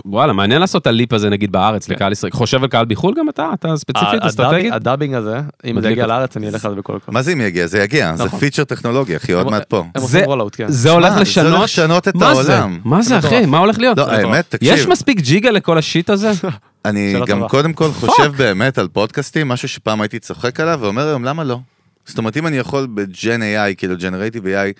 [0.04, 1.94] וואלה, מעניין לעשות את ה leap הזה נגיד בארץ כן.
[1.94, 2.32] לקהל ישראל.
[2.32, 3.50] חושב על קהל בחו"ל גם אתה?
[3.54, 4.72] אתה ספציפית, אסטרטגית?
[4.72, 5.40] ה dubbing הזה,
[5.70, 6.06] אם זה יגיע.
[6.06, 7.12] לארץ אני אלך על זה בכל כל.
[7.12, 7.66] מה זה אם יגיע?
[7.66, 8.38] זה יגיע, זה נכון.
[8.40, 9.84] feature טכנולוגי, אחי, עוד מעט פה.
[9.98, 10.68] זה- כן.
[10.68, 11.52] זה הולך שמע, זה לשנות?
[11.52, 12.58] הולך לשנות את מה זה?
[12.58, 12.78] העולם.
[12.84, 13.46] מה זה זה אחי?
[13.46, 13.98] מה הולך להיות?
[13.98, 14.72] לא, האמת, תקשיב.
[14.74, 16.30] יש מספיק ג'יגה לכל ה shit הזה?
[16.84, 17.48] אני גם.
[17.48, 21.58] קודם כל חושב באמת על פודקאסטים, משהו שפעם הייתי צוחק עליו, ואומר היום, למה לא?
[22.06, 24.72] זאת אומרת, אם אני יכול ב Gen AI, כאילו generative AI,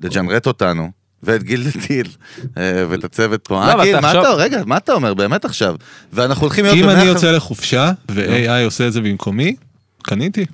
[0.00, 0.90] ל generate אותנו,
[1.22, 2.06] ואת גיל דיל,
[2.56, 3.54] אה, ואת הצוות פה.
[3.54, 5.74] לא, אה, גיל, מה אתה, רגע, מה אתה אומר באמת עכשיו?
[6.12, 9.56] ואנחנו הולכים להיות אם אני יוצא לחופשה ו-AI עושה את זה במקומי,
[10.02, 10.46] קניתי.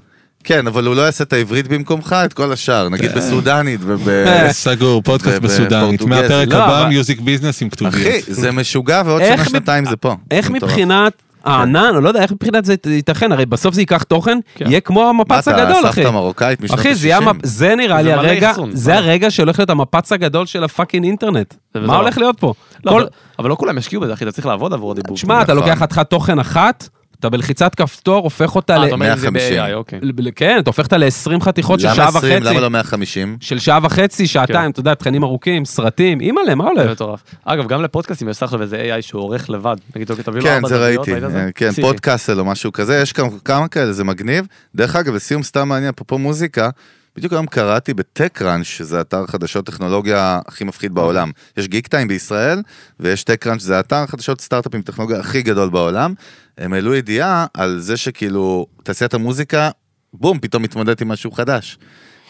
[0.44, 4.08] כן, אבל הוא לא יעשה את העברית במקומך, את כל השאר, נגיד בסודנית וב...
[4.50, 6.02] סגור, פודקאסט בסודנית.
[6.02, 8.06] מהפרק לא, הבא Music Business עם כתוביות.
[8.06, 10.16] אחי, זה משוגע, ועוד שנה, שנתיים זה פה.
[10.30, 10.50] איך.
[10.50, 11.12] מבחינת
[11.44, 13.32] הענן, או לא יודע, איך מבחינת זה ייתכן?
[13.32, 14.64] הרי בסוף זה ייקח תוכן, כן.
[14.70, 16.02] יהיה כמו מה המפץ אתה, הגדול, אחי.
[16.02, 17.22] סבתא מרוקאית משנות אחי, זה, יהיה ה-60?
[17.28, 18.98] המפ- זה נראה לי הרגע, זה מלא.
[19.00, 21.54] הרגע שהולך להיות המפץ הגדול של ה fucking אינטרנט.
[21.74, 21.96] מה מטורף.
[22.00, 22.54] הולך להיות פה?
[22.84, 23.00] לא,
[23.38, 25.16] אבל לא כולם ישקיעו בזה, אחי, אתה צריך לעבוד עבור הדיבור.
[25.16, 25.68] תשמע, אתה נכון.
[25.68, 26.88] לוקח חתיכת תוכן אחת,
[27.20, 28.86] אתה בלחיצת כפתור הופך אותה אה, ל...
[28.86, 29.62] אתה אומר אם זה 150.
[29.62, 30.00] ב-AI, אוקיי.
[30.36, 32.42] כן, אתה הופך אותה ל-20 חתיכות של למה שעה 20?
[32.42, 32.50] וחצי.
[32.50, 33.36] למה לא 150?
[33.40, 36.90] של שעה וחצי, שעתיים, אתה יודע, תכנים ארוכים, סרטים, אימא'לה, מה זה הולך?
[36.90, 37.22] מטורף.
[37.44, 39.76] אגב, גם לפודקאסטים יש עכשיו איזה AI שהוא עורך לבד.
[39.96, 41.14] נגיד, אוקיי, תביא לו כן, ארבע זה ראיתי?
[41.14, 41.70] אה, כן.
[41.80, 43.12] פודקאסל או משהו כזה, יש
[43.44, 44.46] כמה כאלה, זה מגניב.
[44.74, 46.70] דרך אגב, לסיום סתם מעניין, אפרופו מוזיקה,
[47.16, 51.30] בדיוק היום קראתי בטק-ראנץ', שזה אתר חדשות טכנולוגיה הכי מפחיד בעולם.
[51.56, 52.62] יש גיק טיים בישראל,
[53.00, 56.14] ויש טק-ראנץ', זה אתר חדשות סטארט-אפים טכנולוגיה הכי גדול בעולם.
[56.58, 59.70] הם העלו ידיעה על זה שכאילו, תעשיית המוזיקה,
[60.12, 61.78] בום, פתאום מתמודדת עם משהו חדש.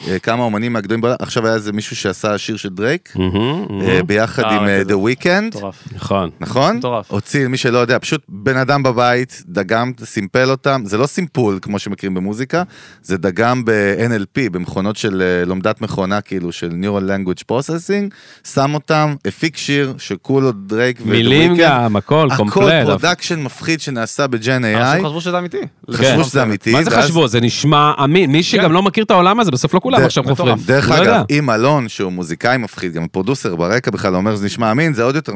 [0.09, 4.03] אה, כמה אומנים מהגדולים בעולם, עכשיו היה איזה מישהו שעשה שיר של דרייק, אה.
[4.03, 5.65] ביחד אה, עם The Weeknd.
[5.95, 6.31] נכון.
[6.41, 6.77] נכון?
[6.77, 7.11] מטורף.
[7.11, 11.79] הוציא, מי שלא יודע, פשוט בן אדם בבית, דגם, סימפל אותם, זה לא סימפול כמו
[11.79, 12.63] שמכירים במוזיקה,
[13.03, 18.15] זה דגם ב-NLP, במכונות של לומדת מכונה, כאילו, של Neural Language Processing,
[18.49, 21.59] שם אותם, הפיק שיר שכולו דרייק ו-The מילים Weeknd.
[21.59, 22.87] גם, הכל, הכל קומפלט.
[22.87, 25.61] production מפחיד שנעשה ב Gen אנשים AI, חשבו שזה אמיתי.
[25.91, 26.73] חשבו שזה אמיתי.
[26.73, 27.29] מה זה חשבו?
[27.29, 28.33] זה נשמע אמין.
[28.33, 30.25] מי שגם לא מכיר את העולם הזה, בסוף לא כולם זה עכשיו.
[30.25, 30.57] חופרים.
[30.67, 31.03] דרך לא.
[31.03, 35.03] אגב, אם אלון, שהוא מוזיקאי מפחיד, גם producer ברקע בכלל אומר שזה נשמע אמין, זה
[35.03, 35.33] עוד יותר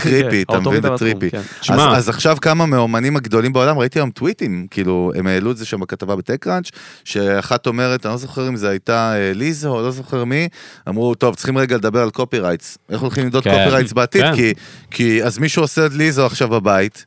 [0.00, 0.80] creepy, כן, אתה מבין?
[0.80, 1.30] בתחום, ו trippy.
[1.30, 1.40] כן.
[1.72, 5.80] אז, עכשיו כמה מהאומנים הגדולים בעולם, ראיתי היום טוויטים, כאילו, הם העלו את זה שם
[5.80, 6.70] בכתבה ב TechCrunch,
[7.04, 10.48] שאחת אומרת, אני לא זוכר אם זה הייתה אה, ליזו או לא זוכר מי,
[10.88, 12.78] אמרו, טוב, צריכים רגע לדבר על copyrights.
[12.90, 13.42] איך הולכים למדוד.
[13.42, 14.22] copyrights בעתיד?
[14.22, 14.34] כן.
[14.34, 14.52] כי,
[14.90, 17.06] כי אז מישהו עושה את ליזו עכשיו בבית.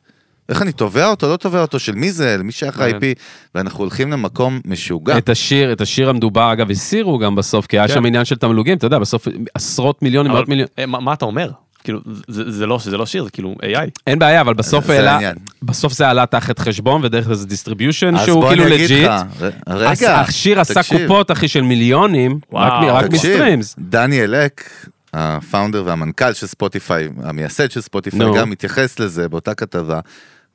[0.50, 2.96] איך אני תובע אותו, לא תובע אותו, של מי זה, למי שייך מעניין.
[2.96, 3.18] ה-IP,
[3.54, 5.18] ואנחנו הולכים למקום משוגע.
[5.18, 7.94] את השיר, את השיר המדובר, אגב, הסירו גם בסוף, כי היה כן.
[7.94, 10.72] שם עניין של תמלוגים, אתה יודע, בסוף עשרות מיליונים, מאות מיליונים.
[10.78, 11.50] אה, מה אתה אומר?
[11.84, 13.90] כאילו, זה זה לא זה לא שיר, זה כאילו AI.
[14.06, 15.32] אין בעיה, אבל בסוף זה העלה.
[15.62, 19.08] בסוף זה עלה תחת חשבון ודרך איזה distribution אז שהוא בוא כאילו אני אגיד legit.
[19.08, 20.80] לך, רגע, השיר עשה.
[20.82, 23.76] קופות, אחי, של מיליונים, וואו, רק מ streams.
[23.78, 24.70] דניאל אק,
[25.14, 28.34] ה founder והמנכ"ל של ספוטיפיי, המייסד של ספוטיפיי, נו.
[28.34, 30.00] גם מתייחס לזה באותה כתבה.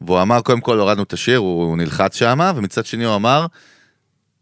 [0.01, 3.45] והוא אמר, קודם כל הורדנו את השיר, הוא, נלחץ שם, ומצד שני הוא אמר,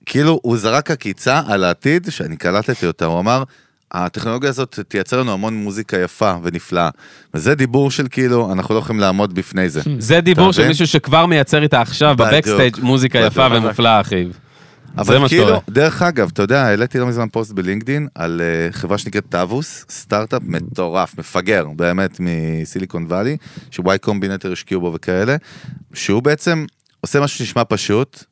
[0.05, 3.43] כאילו הוא זרק עקיצה על העתיד, שאני קלטתי אותה, הוא אמר,
[3.91, 6.89] הטכנולוגיה הזאת תייצר לנו המון מוזיקה יפה ונפלאה.
[7.33, 9.81] וזה דיבור של כאילו, אנחנו לא יכולים לעמוד בפני זה.
[9.97, 10.67] זה דיבור של?
[10.67, 12.15] מישהו שכבר מייצר איתה עכשיו.
[12.17, 13.47] ב backstage מוזיקה יפה.
[13.51, 14.25] ומופלאה, אחי.
[14.97, 15.61] אבל כאילו.
[15.69, 20.41] דרך אגב, אתה יודע, העליתי לא מזמן פוסט בלינקדין על uh, חברה שנקראת Tavus, סטארט-אפ
[20.45, 23.37] מטורף, מפגר, באמת מ Silicon Valley,
[23.71, 25.35] ש Y Combinator השקיעו בו וכאלה,
[25.93, 26.65] שהוא בעצם
[27.01, 28.23] עושה משהו שנשמע פשוט,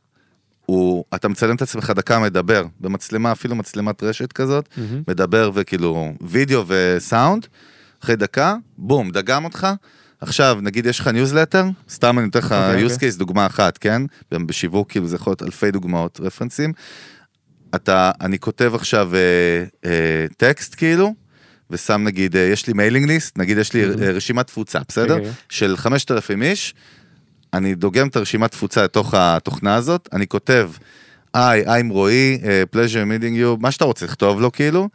[0.66, 4.70] הוא, אתה מצלם את עצמך דקה מדבר, במצלמה, אפילו מצלמת רשת כזאת,
[5.08, 7.48] מדבר וכאילו וידאו וסאונד,
[8.04, 9.68] אחרי דקה, בום, דגם אותך.
[10.22, 14.02] עכשיו, נגיד יש לך ניוזלטר, סתם אני נותן לך אוקיי, use case דוגמה אחת, כן?
[14.32, 16.74] בשיווק כאילו זה יכול להיות אלפי דוגמאות, רפרנסים.
[17.76, 19.20] אתה, אני כותב עכשיו אה,
[19.86, 21.14] אה, טקסט כאילו,
[21.70, 25.18] ושם נגיד, אה, יש לי mailing list, נגיד יש לי אה, רשימת תפוצה, בסדר?
[25.18, 25.32] אוקיי.
[25.50, 26.74] של 5,000 איש,
[27.54, 30.72] אני דוגם את הרשימת תפוצה לתוך התוכנה הזאת, אני כותב,
[31.34, 32.38] Hi, I'm רועי,
[32.76, 34.90] pleasure meeting you, מה שאתה רוצה, לכתוב לו כאילו.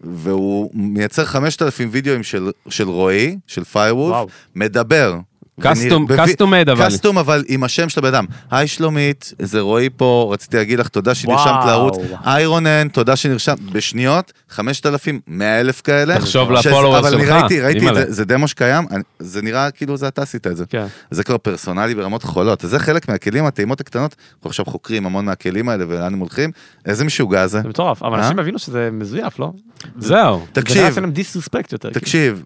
[0.00, 4.28] והוא מייצר 5,000 וידאוים של, של רועי, של פיירוולף, וואו.
[4.54, 5.16] מדבר.
[5.60, 6.86] קסטום- קסטום made, אבל.
[6.86, 8.24] קסטום אבל עם השם של הבן אדם.
[8.50, 11.64] היי שלומית, זה רועי פה, רציתי להגיד לך תודה שנרשמת.
[11.66, 11.96] לערוץ.
[12.24, 13.60] היי רונן, תודה שנרשמת.
[13.60, 16.18] בשניות, 5,000, 100,000 כאלה.
[16.18, 17.86] תחשוב שזה- לפולוורס אבל אני שלך, ראיתי, ראיתי.
[17.94, 18.84] זה, זה דמו שקיים,
[19.18, 20.64] זה נראה כאילו זה אתה עשית את זה.
[20.68, 20.86] כן.
[21.10, 22.60] זה כבר פרסונלי ברמות חולות.
[22.60, 26.50] זה חלק מהכלים, הטעימות הקטנות, אנחנו עכשיו חוקרים המון מהכלים האלה ולאן הם הולכים.
[26.86, 27.60] איזה משוגע זה.
[27.62, 28.24] זה מטורף, אבל אה?
[28.24, 29.52] אנשים הבינו שזה מזויף, לא?
[29.98, 30.46] זהו.
[30.54, 31.88] זה תקשיב, דיסרספקט יותר.
[31.88, 32.00] כאילו.
[32.00, 32.42] תקשיב,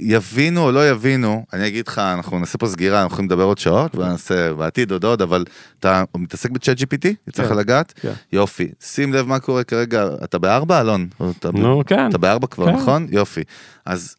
[0.00, 3.58] יבינו או לא יבינו, אני אגיד לך, אנחנו נעשה פה סגירה, אנחנו יכולים לדבר עוד
[3.58, 5.44] שעות, ונעשה בעתיד עוד עוד, אבל
[5.80, 7.08] אתה מתעסק בצ'אט GPT?
[7.28, 7.56] יצא לך כן.
[7.56, 7.92] לגעת?
[8.00, 8.12] כן.
[8.32, 8.68] יופי.
[8.80, 11.08] שים לב מה קורה כרגע, אתה בארבע, אלון?
[11.54, 12.08] נו, כן.
[12.08, 12.72] אתה בארבע כבר, כן.
[12.72, 13.06] נכון?
[13.10, 13.42] יופי.
[13.86, 14.16] אז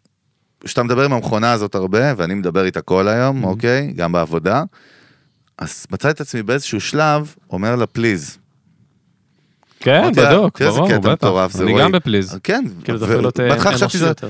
[0.64, 3.93] כשאתה מדבר עם המכונה הזאת הרבה, ואני מדבר איתה כל היום, אוקיי?
[3.95, 4.64] גם בעבודה,
[5.57, 8.38] אז מצאתי את עצמי באיזשהו שלב, אומר לה פליז.
[9.80, 11.12] כן, בדוק, תראה איזה ברור, קטע בטח.
[11.12, 11.80] מטורף, זה אני.
[11.80, 12.39] גם בפליז.
[12.43, 12.66] כן.
[12.84, 13.97] כאילו זה אפילו חשבתי אנושי.
[13.97, 14.30] יותר.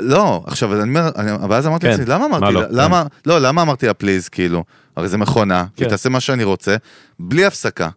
[0.00, 1.10] לא, עכשיו, אני אומר,
[1.50, 1.90] ואז אמרתי כן.
[1.90, 2.60] לעצמי, למה מה אמרתי לא?
[2.60, 4.64] לה, למה, לא, למה אמרתי לה פליז, כאילו,
[4.96, 5.84] הרי זה מכונה, כן.
[5.84, 6.76] היא תעשה מה שאני רוצה,
[7.18, 7.88] בלי הפסקה.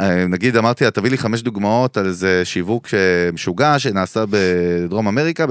[0.00, 2.88] אה, נגיד, אמרתי לה, תביא לי חמש דוגמאות על איזה שיווק
[3.32, 5.44] משוגע שנעשה בדרום אמריקה,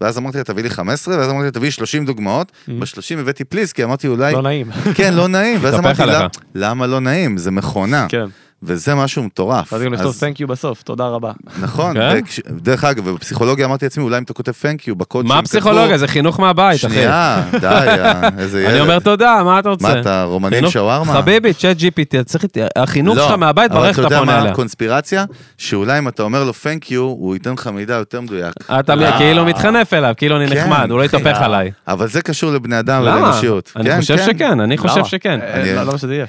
[0.00, 3.44] ואז אמרתי לה, תביא לי 15, ואז אמרתי לה, תביא לי 30 דוגמאות, ב-30 הבאתי
[3.44, 4.70] פליז, כי אמרתי, אולי, לא נעים.
[4.94, 6.26] כן, לא נעים, ואז אמרתי לה.
[6.54, 7.38] למה לא נעים?
[7.38, 8.26] זה מכונה, כן.
[8.66, 9.72] וזה משהו מטורף.
[9.72, 11.32] אז גם לכתוב תhank you בסוף, תודה רבה.
[11.60, 12.18] נכון, כן?
[12.50, 15.84] דרך אגב, בפסיכולוגיה אמרתי לעצמי, אולי אם אתה כותב thank you בקוד מה שהם פסיכולוגיה?
[15.86, 16.78] כתבו- זה חינוך מהבית, אחי.
[16.94, 18.70] שנייה, די, אה, איזה ילד.
[18.70, 19.94] אני אומר תודה, מה אתה רוצה?
[19.94, 21.12] מה אתה, רומנים שווארמה?
[21.12, 22.44] חביבי, צ'אט GPT, צריך...
[22.44, 24.48] את- החינוך לא, שלך מהבית, ברך אתה אתה יודע פונה מה.
[24.50, 25.24] הקונספירציה?
[25.58, 28.54] שאולי אם אתה אומר לו thank you, הוא ייתן לך מידע יותר מדויק.
[28.80, 29.10] אתה לא.
[29.18, 31.04] כאילו מתחנף אליו, כאילו אני כן, נחמד, הוא לא.
[31.04, 31.70] יתהפך עליי.
[31.88, 33.16] אבל זה קשור לבני אדם למה?
[33.16, 33.72] ולאנושיות.
[33.76, 34.24] אני כן, חושב כן.
[34.26, 35.08] שכן, אני חושב למה?
[35.08, 35.38] שכן.
[35.42, 36.26] אה, אני- לא- למה שזה יהיה?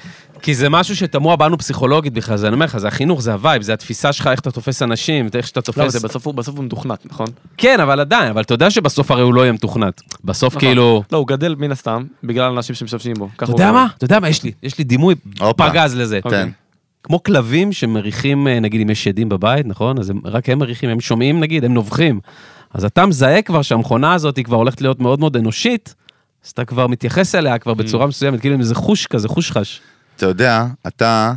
[0.48, 3.38] כי זה משהו שטבוע בנו פסיכולוגית בכלל, זה אני אומר לך, זה החינוך, זה ה
[3.38, 5.92] vibe, זה התפיסה שלך, איך אתה תופס אנשים, איך שאתה לא, תופס...
[5.92, 7.28] זה בסוף הוא בסוף הוא מתוכנת, נכון?
[7.58, 10.02] כן, אבל עדיין, אבל אתה יודע שבסוף הרי הוא לא יהיה מתוכנת.
[10.24, 10.68] בסוף נכון.
[10.68, 11.04] כאילו...
[11.12, 13.30] לא, הוא גדל מן הסתם, בגלל אנשים שמשתמשים בו.
[13.36, 13.72] אתה יודע.
[13.72, 13.88] מה?
[13.98, 14.30] אתה יודע מה?
[14.30, 15.70] יש לי, יש לי דימוי הופה.
[15.70, 16.20] פגז לזה.
[16.24, 16.44] אוקיי.
[16.44, 16.50] תן.
[17.04, 20.00] כמו כלבים שמריחים, אה, נגיד אם יש שדים בבית, נכון?
[20.00, 22.20] אז הם, רק הם מריחים, הם שומעים נגיד, הם נובחים.
[22.74, 25.96] אז אתה מזהה כבר שהמכונה הזאת היא כבר הולכת להיות מאוד מאוד אנושית,
[26.46, 29.82] אז אתה כבר מתייחס אליה כבר בצורה מסוימת, כאילו עם איזה חוש כזה, חוש חש.
[30.18, 31.34] אתה יודע, אתה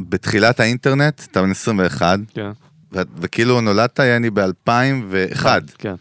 [0.00, 2.50] בתחילת האינטרנט, אתה בן 21, כן,
[2.92, 5.46] ו- וכאילו נולדת, יעני, ב-2001,
[5.78, 5.94] כן.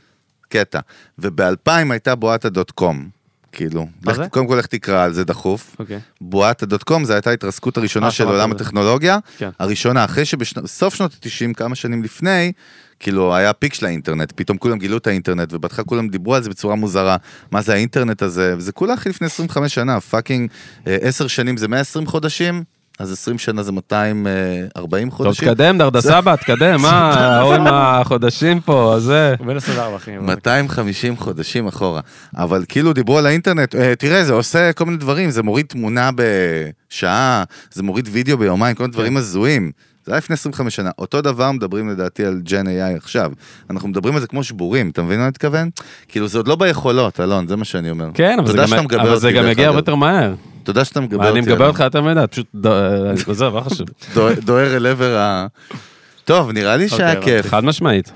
[0.50, 0.80] קטע.
[1.20, 3.10] וב-2000 הייתה בועת הדוט קום.
[3.52, 4.30] כאילו, לך- זה?
[4.30, 5.76] קודם כל לך תקרא על זה דחוף.
[5.80, 6.00] אוקיי.
[6.22, 8.52] בועת הדוט קום זה הייתה ההתרסקות הראשונה אה, של שמעתי עולם.
[8.52, 9.50] הטכנולוגיה, כן.
[9.60, 12.52] הראשונה, אחרי שבסוף שנות ה-90, כמה שנים לפני,
[13.00, 16.50] כאילו היה פיק של האינטרנט, פתאום כולם גילו את האינטרנט, ובהתחלה כולם דיברו על זה
[16.50, 17.18] בצורה מוזרה,
[17.52, 20.50] מה זה האינטרנט הזה, וזה כולה הכי לפני 25 שנה, fucking
[20.86, 22.64] 10 שנים זה 120 חודשים,
[23.00, 25.47] אז 20 שנה זה 240 טוב, חודשים.
[25.47, 29.36] תקדם, דרדה סבא, תקדם, מה, ההוא עם החודשים פה, זה...
[29.39, 30.18] הוא בן 24, אחי.
[30.18, 32.02] 250 חודשים אחורה.
[32.38, 36.10] אבל כאילו דיברו על האינטרנט, אה, תראה, זה עושה כל מיני דברים, זה מוריד תמונה
[36.16, 39.72] בשעה, זה מוריד וידאו ביומיים, כל מיני דברים הזויים.
[40.10, 40.89] זה היה לפני 25 שנה.
[40.99, 43.32] אותו דבר מדברים לדעתי על Gen AI עכשיו.
[43.70, 45.70] אנחנו מדברים על זה כמו שבורים, אתה מבין מה אני מתכוון?
[46.07, 48.10] כאילו זה עוד לא ביכולות, אלון, זה מה שאני אומר.
[48.14, 49.68] כן, אבל זה גם- אבל זה גם יגיע.
[49.68, 50.34] הרבה יותר מהר.
[50.64, 51.39] תודה שאתה מגבה מה, אותי.
[51.39, 51.68] אני מגבה.
[51.68, 52.47] אותך יותר מדי, פשוט,
[53.28, 53.88] עזוב, לא חשוב.
[54.16, 55.47] דוה- דוהר אל עבר ה...
[56.26, 57.51] טוב, נראה לי שהיה אוקיי, כיף.
[57.51, 58.12] חד משמעית.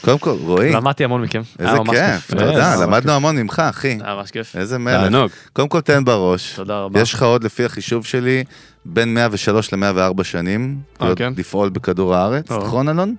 [0.00, 1.42] קודם כל, רועי, למדתי המון מכם.
[1.58, 3.98] איזה כיף, אה, תודה, ממש למדנו המון ממך, אחי.
[4.04, 4.56] היה ממש כיף.
[4.56, 5.02] איזה מלך.
[5.02, 5.30] תענוג.
[5.52, 6.52] קודם כל תן בראש.
[6.52, 7.00] תודה רבה.
[7.00, 8.44] יש לך עוד, לפי החישוב שלי,
[8.84, 11.32] בין 103 ל-104 שנים, אה, כן?
[11.36, 12.50] לפעול בכדור הארץ.
[12.50, 13.14] נכון אלון?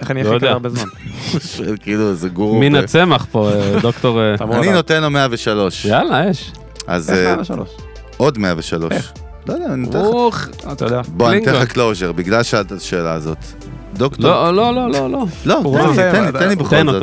[0.00, 0.38] איך אני לא.
[0.38, 0.88] כאלה הרבה זמן?
[1.82, 2.60] כאילו, זה גורו.
[2.60, 4.20] מן הצמח פה, אה, דוקטור...
[4.20, 4.72] אה, אני.
[4.72, 5.84] נותן לו 103.
[5.84, 6.52] יאללה, אש.
[6.86, 7.34] אז אה?
[8.16, 9.12] עוד 103.
[9.48, 9.98] לא יודע, אני אתן
[10.28, 10.48] לך.
[10.72, 11.00] אתה יודע.
[11.08, 11.54] בוא, אני אתן.
[11.54, 13.38] לך קלוז'ר, בגלל שאלת את השאלה הזאת.
[13.98, 14.50] דוקטור...
[14.50, 15.26] לא, לא, לא, לא, לא.
[15.44, 17.02] לא, תן לי, תן לי, תן לי בכל זאת.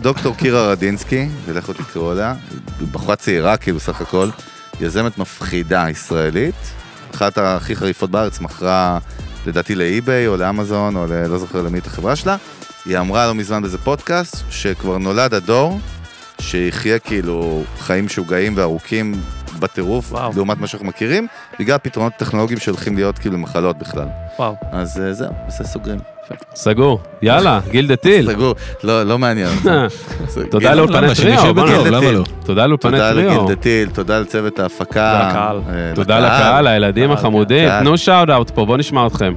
[0.00, 0.34] דוקטור.
[0.36, 4.28] קירה, רדינסקי, ולכו תקראו היא בחורה צעירה כאילו סך הכל,
[4.80, 6.54] יזמת מפחידה ישראלית,
[7.14, 8.98] אחת הכי חריפות בארץ, מכרה
[9.46, 12.36] לדעתי לאי-ביי או לאמזון או לא זוכר למי את החברה שלה,
[12.86, 15.80] היא אמרה לא מזמן באיזה פודקאסט שכבר נולד הדור
[16.40, 19.14] שיחיה כאילו חיים משוגעים וארוכים
[19.58, 20.32] בטירוף וואו.
[20.36, 21.26] לעומת מה שאנחנו מכירים,
[21.58, 24.06] בגלל הפתרונות הטכנולוגיים שהולכים להיות כאילו מחלות בכלל.
[24.40, 24.54] וואו.
[24.72, 25.98] אז אה, זהו, בזה סוגרים.
[26.54, 27.00] סגור.
[27.22, 28.32] יאללה, גילדה טיל.
[28.32, 29.48] סגור, לא, לא מעניין.
[30.50, 31.14] תודה גיל- לאולפני למה?
[31.14, 31.52] טריו.
[31.54, 31.84] נו.
[31.90, 32.22] למה לא?
[32.44, 33.30] תודה לאולפני תודה טריו.
[33.30, 35.30] לגילדה טיל, תודה לצוות ההפקה.
[35.94, 36.66] תודה לקהל.
[36.66, 37.68] אה, הילדים לקהל, החמודים.
[37.80, 39.34] תנו shout out פה, בוא נשמע אתכם.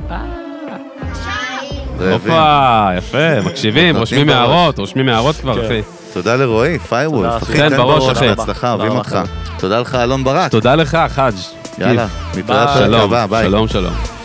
[2.11, 4.29] הופה, יפה, מקשיבים, רושמים.
[4.29, 5.65] הערות, רושמים הערות כבר, כן.
[5.65, 5.81] אחי.
[6.13, 7.57] תודה לרועי, פיירוולף, אחי.
[7.57, 8.27] תן בראש, אחי.
[8.27, 9.19] בהצלחה, אוהבים תודה אותך.
[9.59, 10.51] תודה לך, אלון ברק.
[10.51, 11.33] תודה לך, חאג'.
[11.79, 12.07] יאללה.
[12.37, 13.45] נתראה בפרק הבא, ביי.
[13.45, 14.22] שלום, שלום.